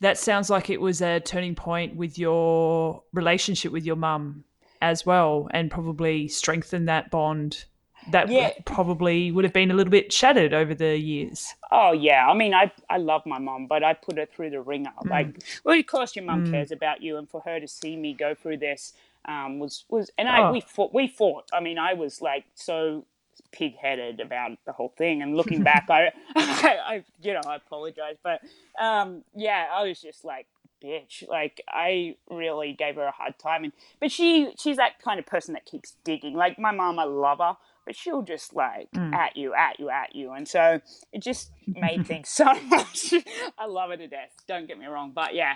[0.00, 4.44] that sounds like it was a turning point with your relationship with your mum
[4.80, 7.64] as well, and probably strengthen that bond.
[8.12, 8.52] That Yeah.
[8.64, 11.54] probably would have been a little bit shattered over the years.
[11.70, 14.60] Oh yeah, I mean, I I love my mom, but I put her through the
[14.62, 14.92] ringer.
[15.04, 15.10] Mm.
[15.10, 16.50] Like, well, of course, your mum Mm.
[16.52, 18.94] cares about you, and for her to see me go through this
[19.26, 20.52] um, was was, and I Oh.
[20.52, 20.94] we fought.
[20.94, 21.50] We fought.
[21.52, 23.04] I mean, I was like so
[23.52, 28.16] pig-headed about the whole thing, and looking back, I, I, I you know, I apologize,
[28.22, 28.40] but
[28.80, 30.46] um, yeah, I was just like.
[30.82, 35.18] Bitch, like I really gave her a hard time, and but she she's that kind
[35.18, 36.34] of person that keeps digging.
[36.34, 39.12] Like my mom, I love her, but she'll just like Mm.
[39.14, 40.80] at you, at you, at you, and so
[41.12, 43.12] it just made things so much.
[43.58, 44.30] I love her to death.
[44.46, 45.54] Don't get me wrong, but yeah,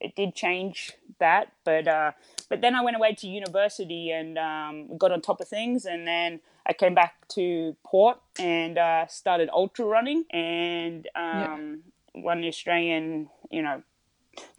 [0.00, 1.52] it did change that.
[1.64, 2.12] But uh,
[2.48, 6.06] but then I went away to university and um, got on top of things, and
[6.06, 11.82] then I came back to Port and uh, started ultra running and um,
[12.14, 13.82] won the Australian, you know,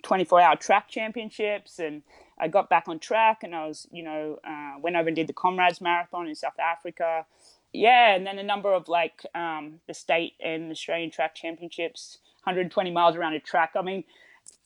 [0.03, 2.01] 24 hour track championships and
[2.39, 5.27] I got back on track and I was, you know, uh, went over and did
[5.27, 7.25] the Comrades Marathon in South Africa.
[7.73, 12.91] Yeah, and then a number of like um, the state and Australian track championships, 120
[12.91, 13.71] miles around a track.
[13.75, 14.03] I mean,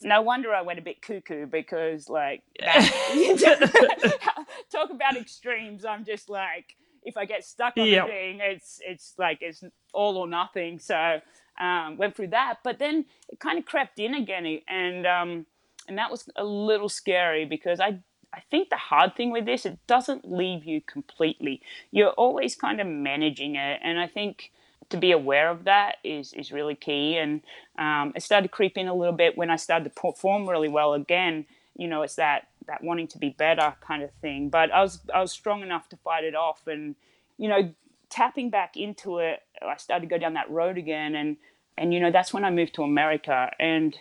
[0.01, 4.19] no wonder I went a bit cuckoo because like that,
[4.71, 5.85] talk about extremes.
[5.85, 8.05] I'm just like if I get stuck on Yep.
[8.05, 9.63] the thing, it's it's like it's
[9.93, 10.79] all or nothing.
[10.79, 11.19] So
[11.59, 15.45] um, went through that, but then it kind of crept in again, and um,
[15.87, 17.99] and that was a little scary because I
[18.33, 21.61] I think the hard thing with this it doesn't leave you completely.
[21.91, 24.51] You're always kind of managing it, and I think
[24.89, 27.17] to be aware of that is is really key.
[27.17, 27.41] And
[27.77, 30.69] um, it started to creep in a little bit when I started to perform really
[30.69, 31.45] well again.
[31.75, 34.49] You know, it's that that wanting to be better kind of thing.
[34.49, 36.95] But I was I was strong enough to fight it off, and
[37.37, 37.73] you know,
[38.09, 41.37] tapping back into it, I started to go down that road again, and
[41.79, 43.51] and you know that's when I moved to America.
[43.59, 43.97] And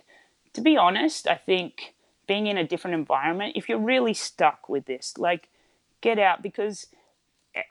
[0.54, 1.94] to be honest, I think
[2.26, 5.48] being in a different environment, if you're really stuck with this, like
[6.02, 6.88] get out because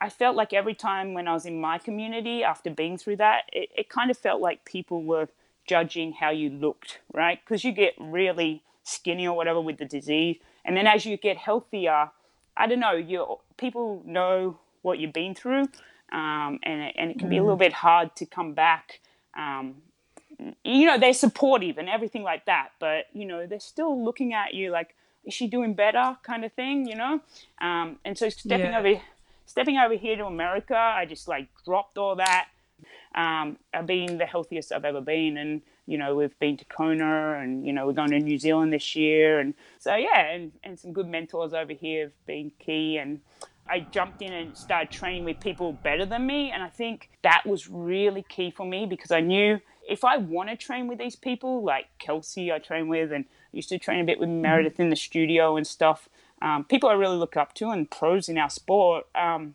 [0.00, 3.42] I felt like every time when I was in my community after being through that,
[3.52, 5.28] it, it kind of felt like people were
[5.66, 7.40] judging how you looked, right?
[7.44, 11.36] Because you get really skinny or whatever with the disease, and then as you get
[11.36, 12.10] healthier,
[12.56, 15.68] I don't know, you people know what you've been through,
[16.12, 17.60] um, and it, and it can be a little Mm.
[17.60, 19.00] bit hard to come back.
[19.36, 19.76] Um,
[20.64, 24.54] you know, they're supportive and everything like that, but you know, they're still looking at
[24.54, 24.94] you like,
[25.24, 27.20] is she doing better, kind of thing, you know?
[27.60, 28.78] Um, and so stepping Yeah.
[28.78, 29.02] over,
[29.46, 32.48] stepping over here to America, I just like dropped all that.
[33.14, 37.38] Um, I've been the healthiest I've ever been, and you know, we've been to Kona,
[37.42, 40.78] and you know, we're going to New Zealand this year, and so yeah, and, and
[40.78, 43.20] some good mentors over here have been key, and
[43.68, 46.50] I jumped in and started training with people better than me.
[46.50, 50.50] And I think that was really key for me because I knew if I want
[50.50, 54.00] to train with these people, like Kelsey, I train with, and I used to train
[54.00, 56.08] a bit with Meredith in the studio and stuff,
[56.42, 59.06] um, people I really look up to and pros in our sport.
[59.14, 59.54] Um,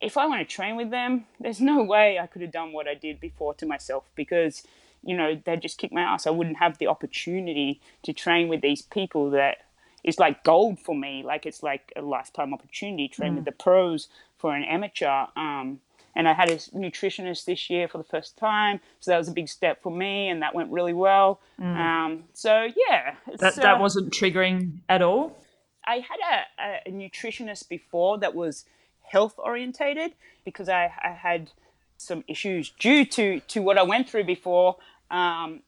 [0.00, 2.88] if I want to train with them, there's no way I could have done what
[2.88, 4.64] I did before to myself because,
[5.04, 6.26] you know, they'd just kick my ass.
[6.26, 9.58] I wouldn't have the opportunity to train with these people that
[10.02, 11.22] is like gold for me.
[11.22, 13.06] Like it's like a lifetime opportunity.
[13.06, 13.46] Train with Mm.
[13.46, 14.08] the pros
[14.38, 15.26] for an amateur.
[15.36, 15.80] Um,
[16.14, 19.32] and I had a nutritionist this year for the first time, so that was a
[19.32, 21.40] big step for me, and that went really well.
[21.60, 21.76] Mm.
[21.76, 25.42] Um, so yeah, That that uh, wasn't triggering at all.
[25.84, 26.44] I had
[26.86, 28.64] a, a, nutritionist before that was
[29.02, 30.12] health orientated
[30.44, 31.50] because I, I had
[31.96, 34.76] some issues due to, to what I went through before.
[35.10, 35.60] Um,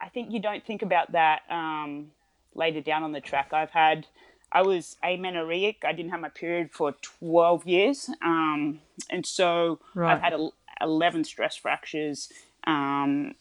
[0.00, 2.10] I think you don't think about that um,
[2.54, 3.52] later down on the track.
[3.52, 4.06] I've had,
[4.52, 5.84] I was amenorrheic.
[5.84, 8.10] I didn't have my period for 12 years.
[8.22, 8.80] Um,
[9.10, 10.14] and so Right.
[10.14, 10.34] I've had
[10.80, 12.30] 11 stress fractures
[12.66, 13.34] um,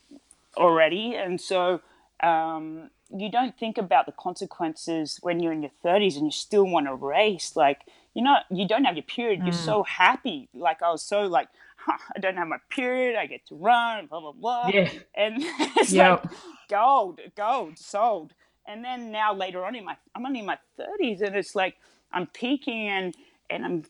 [0.58, 1.16] already.
[1.16, 1.82] And so
[2.22, 6.66] um, you don't think about the consequences when you're in your 30s and you still
[6.66, 7.56] want to race.
[7.56, 7.82] Like,
[8.14, 9.44] you know, you don't have your period.
[9.44, 9.66] You're Mm.
[9.66, 10.48] so happy.
[10.54, 11.48] Like, I was so like
[11.78, 13.18] huh, I don't have my period.
[13.18, 14.70] I get to run, blah blah blah.
[14.72, 14.90] Yeah.
[15.16, 15.36] And
[15.78, 16.22] it's Yep.
[16.24, 16.32] like
[16.70, 18.34] gold, gold, sold.
[18.72, 21.76] And then now later on in my, I'm only in my 30s, and it's like
[22.14, 23.16] I'm peaking and
[23.50, 23.84] and I'm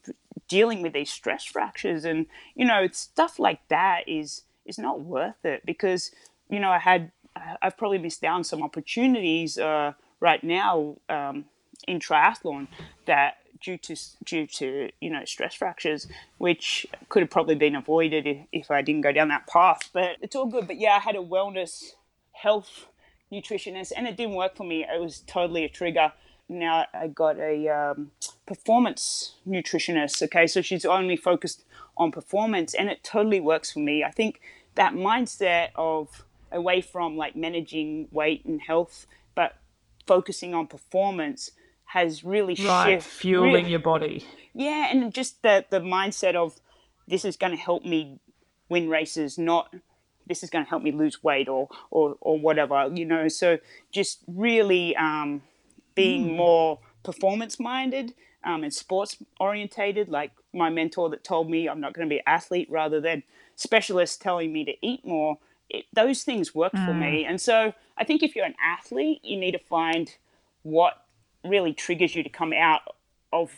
[0.47, 2.25] dealing with these stress fractures, and
[2.55, 6.11] you know, stuff like that is is not worth it because
[6.49, 7.11] you know I had
[7.61, 11.45] I've probably missed out on some opportunities uh, right now um,
[11.87, 12.67] in triathlon
[13.05, 13.95] that due to
[14.25, 16.07] due to you know stress fractures,
[16.39, 19.91] which could have probably been avoided if, if I didn't go down that path.
[19.93, 20.65] But it's all good.
[20.65, 21.91] But yeah, I had a wellness
[22.31, 22.87] health
[23.31, 24.83] nutritionist, and it didn't work for me.
[24.83, 26.11] It was totally a trigger.
[26.49, 28.11] Now I got a um,
[28.45, 30.21] performance nutritionist.
[30.23, 31.63] Okay, so she's only focused
[31.97, 34.03] on performance, and it totally works for me.
[34.03, 34.41] I think
[34.75, 39.55] that mindset of away from like managing weight and health, but
[40.05, 41.51] focusing on performance
[41.85, 44.25] has really Right, shift fueling really- your body.
[44.53, 46.59] yeah, and just the the mindset of
[47.07, 48.19] this is going to help me
[48.69, 49.73] win races, not
[50.27, 53.27] this is going to help me lose weight or or or whatever, you know.
[53.27, 53.57] So
[53.91, 55.41] just really um,
[55.95, 56.37] being Mm.
[56.37, 61.93] more performance minded um, and sports orientated, like my mentor that told me I'm not
[61.93, 63.23] going to be an athlete rather than
[63.55, 65.37] specialists telling me to eat more.
[65.69, 66.99] It, those things work for Mm.
[66.99, 70.15] me, and so I think if you're an athlete, you need to find
[70.63, 70.93] what
[71.43, 72.81] really triggers you to come out
[73.33, 73.51] of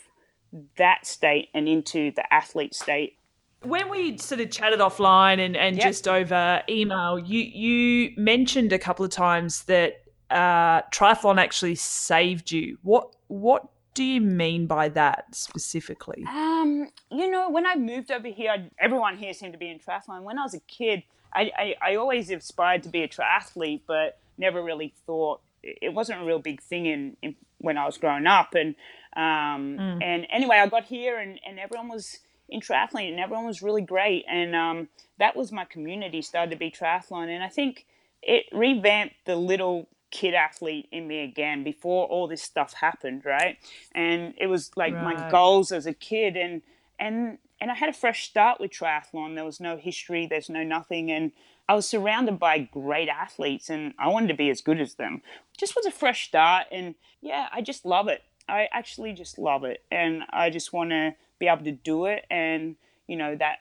[0.77, 3.17] that state and into the athlete state.
[3.63, 5.85] When we sort of chatted offline and, and Yep.
[5.85, 12.51] just over email, you you mentioned a couple of times that uh, triathlon actually saved
[12.51, 12.77] you.
[12.81, 16.25] What what do you mean by that specifically?
[16.27, 20.23] Um, you know, when I moved over here, everyone here seemed to be in triathlon.
[20.23, 21.03] When I was a kid,
[21.33, 26.21] I, I, I always aspired to be a triathlete, but never really thought it wasn't
[26.21, 28.55] a real big thing in, in when I was growing up.
[28.55, 28.75] And
[29.15, 30.03] um, Mm.
[30.03, 32.17] and anyway, I got here and, and everyone was
[32.53, 34.25] in triathlon and everyone was really great.
[34.29, 34.87] And um,
[35.19, 37.27] that was my community started to be triathlon.
[37.27, 37.85] And I think
[38.21, 43.57] it revamped the little kid athlete in me again before all this stuff happened, right?
[43.93, 46.61] And it was like my goals as a kid and
[46.99, 49.35] and and I had a fresh start with triathlon.
[49.35, 51.31] There was no history, there's no nothing and
[51.67, 55.21] I was surrounded by great athletes and I wanted to be as good as them.
[55.57, 58.21] Just was a fresh start and yeah, I just love it.
[58.47, 62.25] I actually just love it and I just want to be able to do it
[62.29, 62.75] and
[63.07, 63.57] you know that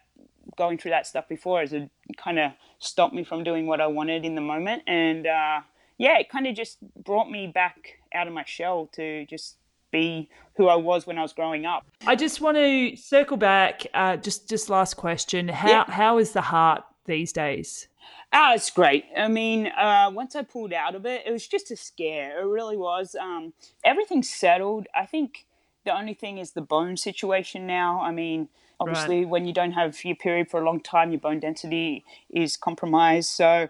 [0.56, 1.72] going through that stuff before has
[2.16, 4.82] kind of stopped me from doing what I wanted in the moment.
[4.86, 5.60] And uh,
[5.98, 9.56] yeah, it kind of just brought me back out of my shell to just
[9.92, 11.86] be who I was when I was growing up.
[12.06, 13.86] I just want to circle back.
[13.94, 15.48] Uh, just just last question.
[15.48, 15.84] How Yeah.
[15.90, 17.88] how is the heart these days?
[18.32, 19.04] Ah, it's great.
[19.16, 22.40] I mean, uh, once I pulled out of it, it was just a scare.
[22.40, 23.14] It really was.
[23.14, 23.52] Um,
[23.84, 24.86] everything's settled.
[24.94, 25.46] I think
[25.84, 28.00] the only thing is the bone situation now.
[28.00, 28.48] I mean,
[28.78, 32.56] obviously, when you don't have your period for a long time, your bone density is
[32.56, 33.30] compromised.
[33.30, 33.68] So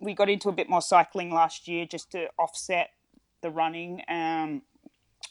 [0.00, 2.90] we got into a bit more cycling last year just to offset
[3.42, 4.02] the running.
[4.08, 4.62] Um,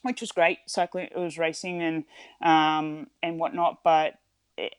[0.01, 0.59] which was great.
[0.65, 2.03] Cycling, it was racing and
[2.41, 3.79] um, and whatnot.
[3.83, 4.15] But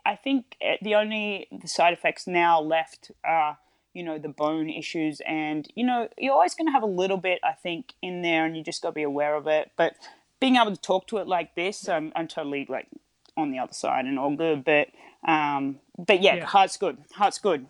[0.04, 3.58] I think uh, the only the side effects now left are
[3.92, 7.16] you know the bone issues, and you know you're always going to have a little
[7.16, 9.70] bit, I think, in there, and you just got to be aware of it.
[9.76, 9.94] But
[10.40, 12.88] being able to talk to it like this, I'm, I'm totally like
[13.36, 14.64] on the other side and all good.
[14.64, 14.88] But
[15.26, 16.46] um, but yeah, Yeah.
[16.46, 16.98] heart's good.
[17.12, 17.66] Heart's good.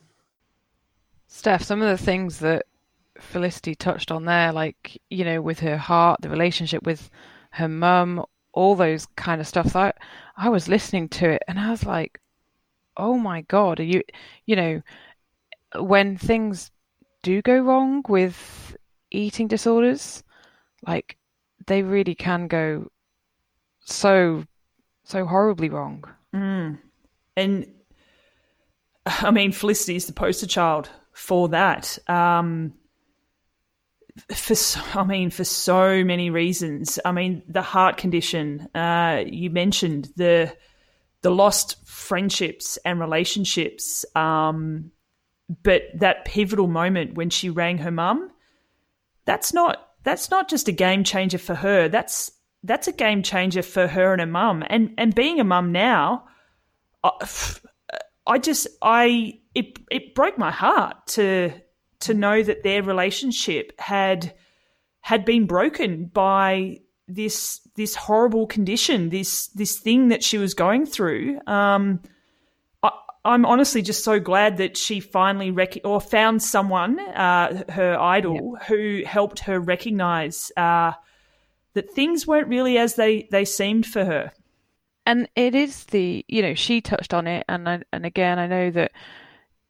[1.29, 2.67] Stef, some of the things that
[3.19, 7.11] Felicity touched on there, like, you know, with her heart, the relationship with
[7.53, 9.97] her mum, all those kind of stuff, that
[10.37, 12.21] I was listening to it and I was like,
[12.97, 14.03] oh my God, are you,
[14.47, 14.83] you know,
[15.77, 16.71] when things
[17.23, 18.77] do go wrong with
[19.11, 20.25] eating disorders,
[20.87, 21.17] like,
[21.71, 22.91] they really can go
[23.79, 24.43] so,
[25.05, 26.03] so horribly wrong.
[26.35, 26.79] Mm.
[27.37, 27.67] And
[29.07, 31.97] I mean, Felicity is the poster child for that.
[32.09, 32.75] Um,
[34.35, 36.99] for so, I mean, for so many reasons.
[37.05, 38.69] I mean, the heart condition.
[38.75, 40.53] Uh, you mentioned the
[41.23, 44.05] the lost friendships and relationships.
[44.17, 44.91] Um,
[45.63, 48.33] but that pivotal moment when she rang her mum,
[49.25, 51.89] that's not that's not just a game changer for her.
[51.89, 52.31] That's
[52.63, 54.65] that's a game changer for her and her mum.
[54.69, 56.25] And and being a mum now,
[57.03, 57.11] I,
[58.27, 61.53] I just I it it broke my heart to
[62.01, 64.35] to know that their relationship had
[65.03, 66.79] had been broken by
[67.09, 71.41] this this horrible condition, this this thing that she was going through.
[71.47, 72.01] Um,
[73.25, 78.57] I'm honestly just so glad that she finally rec- or found someone, uh, her idol,
[78.67, 80.93] who helped her recognize uh,
[81.75, 84.33] that things weren't really as they they seemed for her.
[85.07, 88.47] and it is the you know she touched on it, and I, and again I
[88.47, 88.93] know that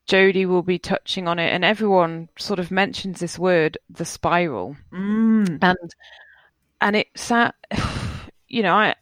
[0.07, 4.77] Jodie will be touching on it, and everyone sort of mentions this word, the spiral,
[4.93, 5.59] mm.
[5.61, 5.95] and
[6.81, 7.55] and it's at
[8.49, 8.95] you know I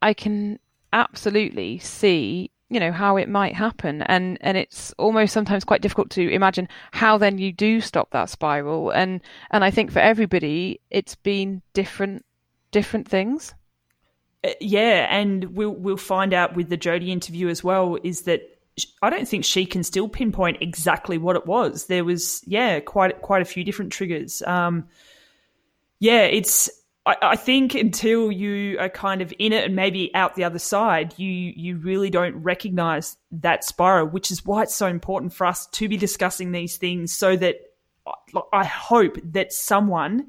[0.00, 0.58] I can
[0.92, 4.02] absolutely see you know how it might happen.
[4.02, 8.30] And and it's almost sometimes quite difficult to imagine how then you do stop that
[8.30, 8.90] spiral.
[8.90, 9.20] And
[9.50, 12.24] and I think for everybody it's been different
[12.70, 13.54] different things.
[14.44, 18.42] Uh, yeah and we'll we'll find out with the Jodie interview as well is that
[19.02, 21.86] I don't think she can still pinpoint exactly what it was.
[21.86, 24.42] There was yeah quite quite a few different triggers.
[24.42, 24.88] Um
[26.00, 26.70] yeah it's
[27.04, 30.58] I, I think until you are kind of in it and maybe out the other
[30.58, 35.46] side, you you really don't recognize that spiral, which is why it's so important for
[35.46, 37.56] us to be discussing these things so that
[38.52, 40.26] I hope that someone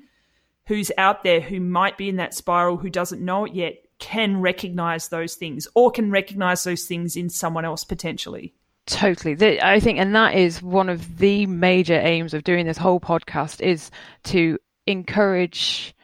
[0.67, 4.41] who's out there who might be in that spiral who doesn't know it yet can
[4.41, 8.53] recognize those things or can recognize those things in someone else potentially.
[8.85, 9.61] Totally.
[9.61, 13.61] I think, and that is one of the major aims of doing this whole podcast
[13.61, 13.89] is
[14.25, 15.95] to encourage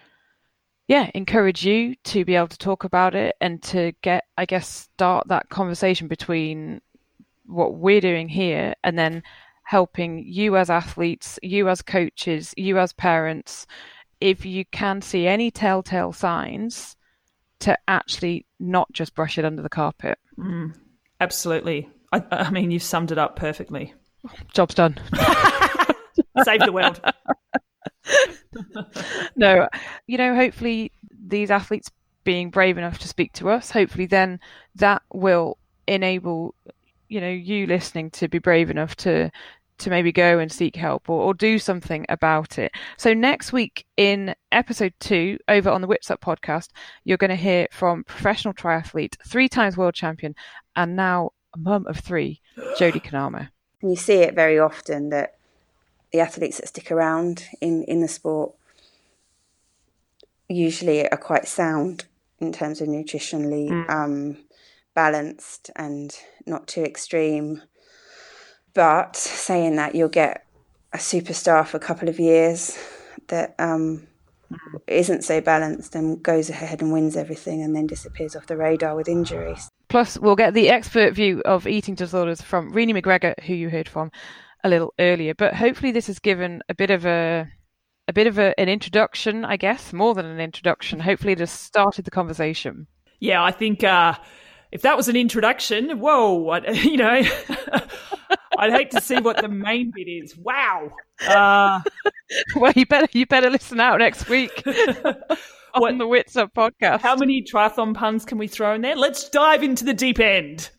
[0.89, 4.67] yeah, encourage you to be able to talk about it and to get, I guess,
[4.67, 6.81] start that conversation between
[7.45, 9.21] what we're doing here and then
[9.63, 13.67] helping you as athletes, you as coaches, you as parents,
[14.19, 16.95] if you can see any telltale signs,
[17.59, 20.17] to actually not just brush it under the carpet.
[20.39, 20.73] Mm,
[21.19, 21.87] absolutely.
[22.11, 23.93] I, I mean, you've summed it up perfectly.
[24.53, 24.97] Job's done.
[26.43, 26.99] Save the world.
[29.35, 29.67] no,
[30.07, 30.91] you know, hopefully
[31.27, 31.91] these athletes
[32.23, 34.39] being brave enough to speak to us, hopefully then
[34.75, 35.57] that will
[35.87, 36.53] enable,
[37.07, 39.31] you know, you listening to be brave enough to
[39.79, 42.71] to maybe go and seek help or, or do something about it.
[42.97, 46.67] So next week in episode two, over on the Witsup podcast,
[47.05, 50.35] you're going to hear from professional triathlete, three times world champion,
[50.75, 52.41] and now a mum of three,
[52.77, 53.49] Jodie Cunnama.
[53.81, 55.38] You see it very often that
[56.11, 58.53] the athletes that stick around in, in the sport
[60.47, 62.05] usually are quite sound
[62.39, 63.89] in terms of nutritionally mm.
[63.89, 64.37] um,
[64.95, 67.61] balanced and not too extreme.
[68.73, 70.45] But saying that, you'll get
[70.93, 72.77] a superstar for a couple of years
[73.27, 74.07] that um,
[74.49, 78.95] not so balanced and goes ahead and wins everything and then disappears off the radar
[78.95, 79.69] with injuries.
[79.89, 83.89] Plus, we'll get the expert view of eating disorders from Renee McGregor, who you heard
[83.89, 84.11] from
[84.63, 85.33] a little earlier.
[85.33, 87.47] But hopefully, this has given a bit of a
[88.09, 90.99] a bit of a, an introduction, I guess, more than an introduction.
[90.99, 92.87] Hopefully, it has started the conversation.
[93.19, 94.15] Yeah, I think uh,
[94.71, 97.21] if that was an introduction, whoa, I, you know,
[98.57, 100.35] I'd hate to see what the main bit is.
[100.37, 100.89] Wow.
[101.27, 101.81] Uh,
[102.55, 104.63] well, you better you better listen out next week.
[104.65, 107.01] on what, the Witsup podcast.
[107.01, 108.95] How many triathlon puns can we throw in there?
[108.95, 110.71] Let's dive into the deep end.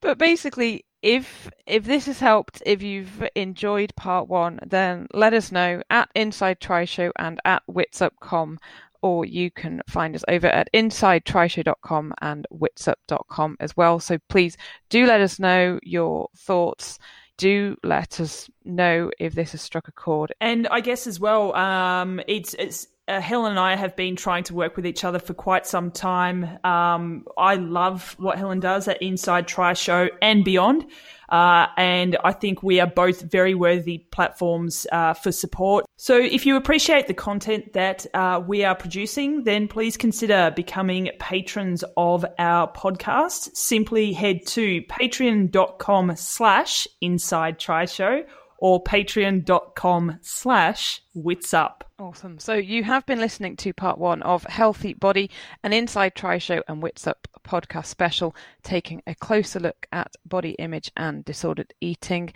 [0.00, 5.52] but basically, if if this has helped, if you've enjoyed part one, then let us
[5.52, 8.58] know at Inside Tri Show and at witsup.com,
[9.02, 14.00] or you can find us over at insidetrishow.com and witsup.com as well.
[14.00, 14.56] So please
[14.88, 16.98] do let us know your thoughts.
[17.36, 20.32] Do let us know if this has struck a chord.
[20.40, 24.44] And I guess as well, um, it's it's uh, Helen and I have been trying
[24.44, 26.58] to work with each other for quite some time.
[26.64, 30.86] Um, I love what Helen does at Inside Tri Show and beyond.
[31.28, 35.84] Uh, and I think we are both very worthy platforms uh, for support.
[35.96, 41.10] So if you appreciate the content that uh, we are producing, then please consider becoming
[41.18, 43.56] patrons of our podcast.
[43.56, 48.22] Simply head to patreon.com slash inside tri show
[48.58, 51.82] or patreon.com slash witsup.
[51.98, 52.38] Awesome.
[52.38, 55.30] So you have been listening to part one of Healthy Body,
[55.62, 57.14] an Inside Tri Show and Witsup
[57.46, 62.32] podcast special, taking a closer look at body image and disordered eating.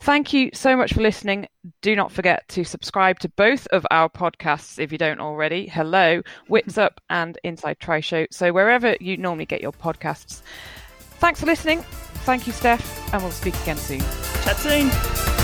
[0.00, 1.46] Thank you so much for listening.
[1.80, 5.66] Do not forget to subscribe to both of our podcasts if you don't already.
[5.66, 8.26] Hello, Witsup and Inside Tri Show.
[8.30, 10.42] So wherever you normally get your podcasts.
[11.18, 11.82] Thanks for listening.
[12.24, 14.00] Thank you, Stef, and we'll speak again soon.
[14.00, 15.43] Chat soon.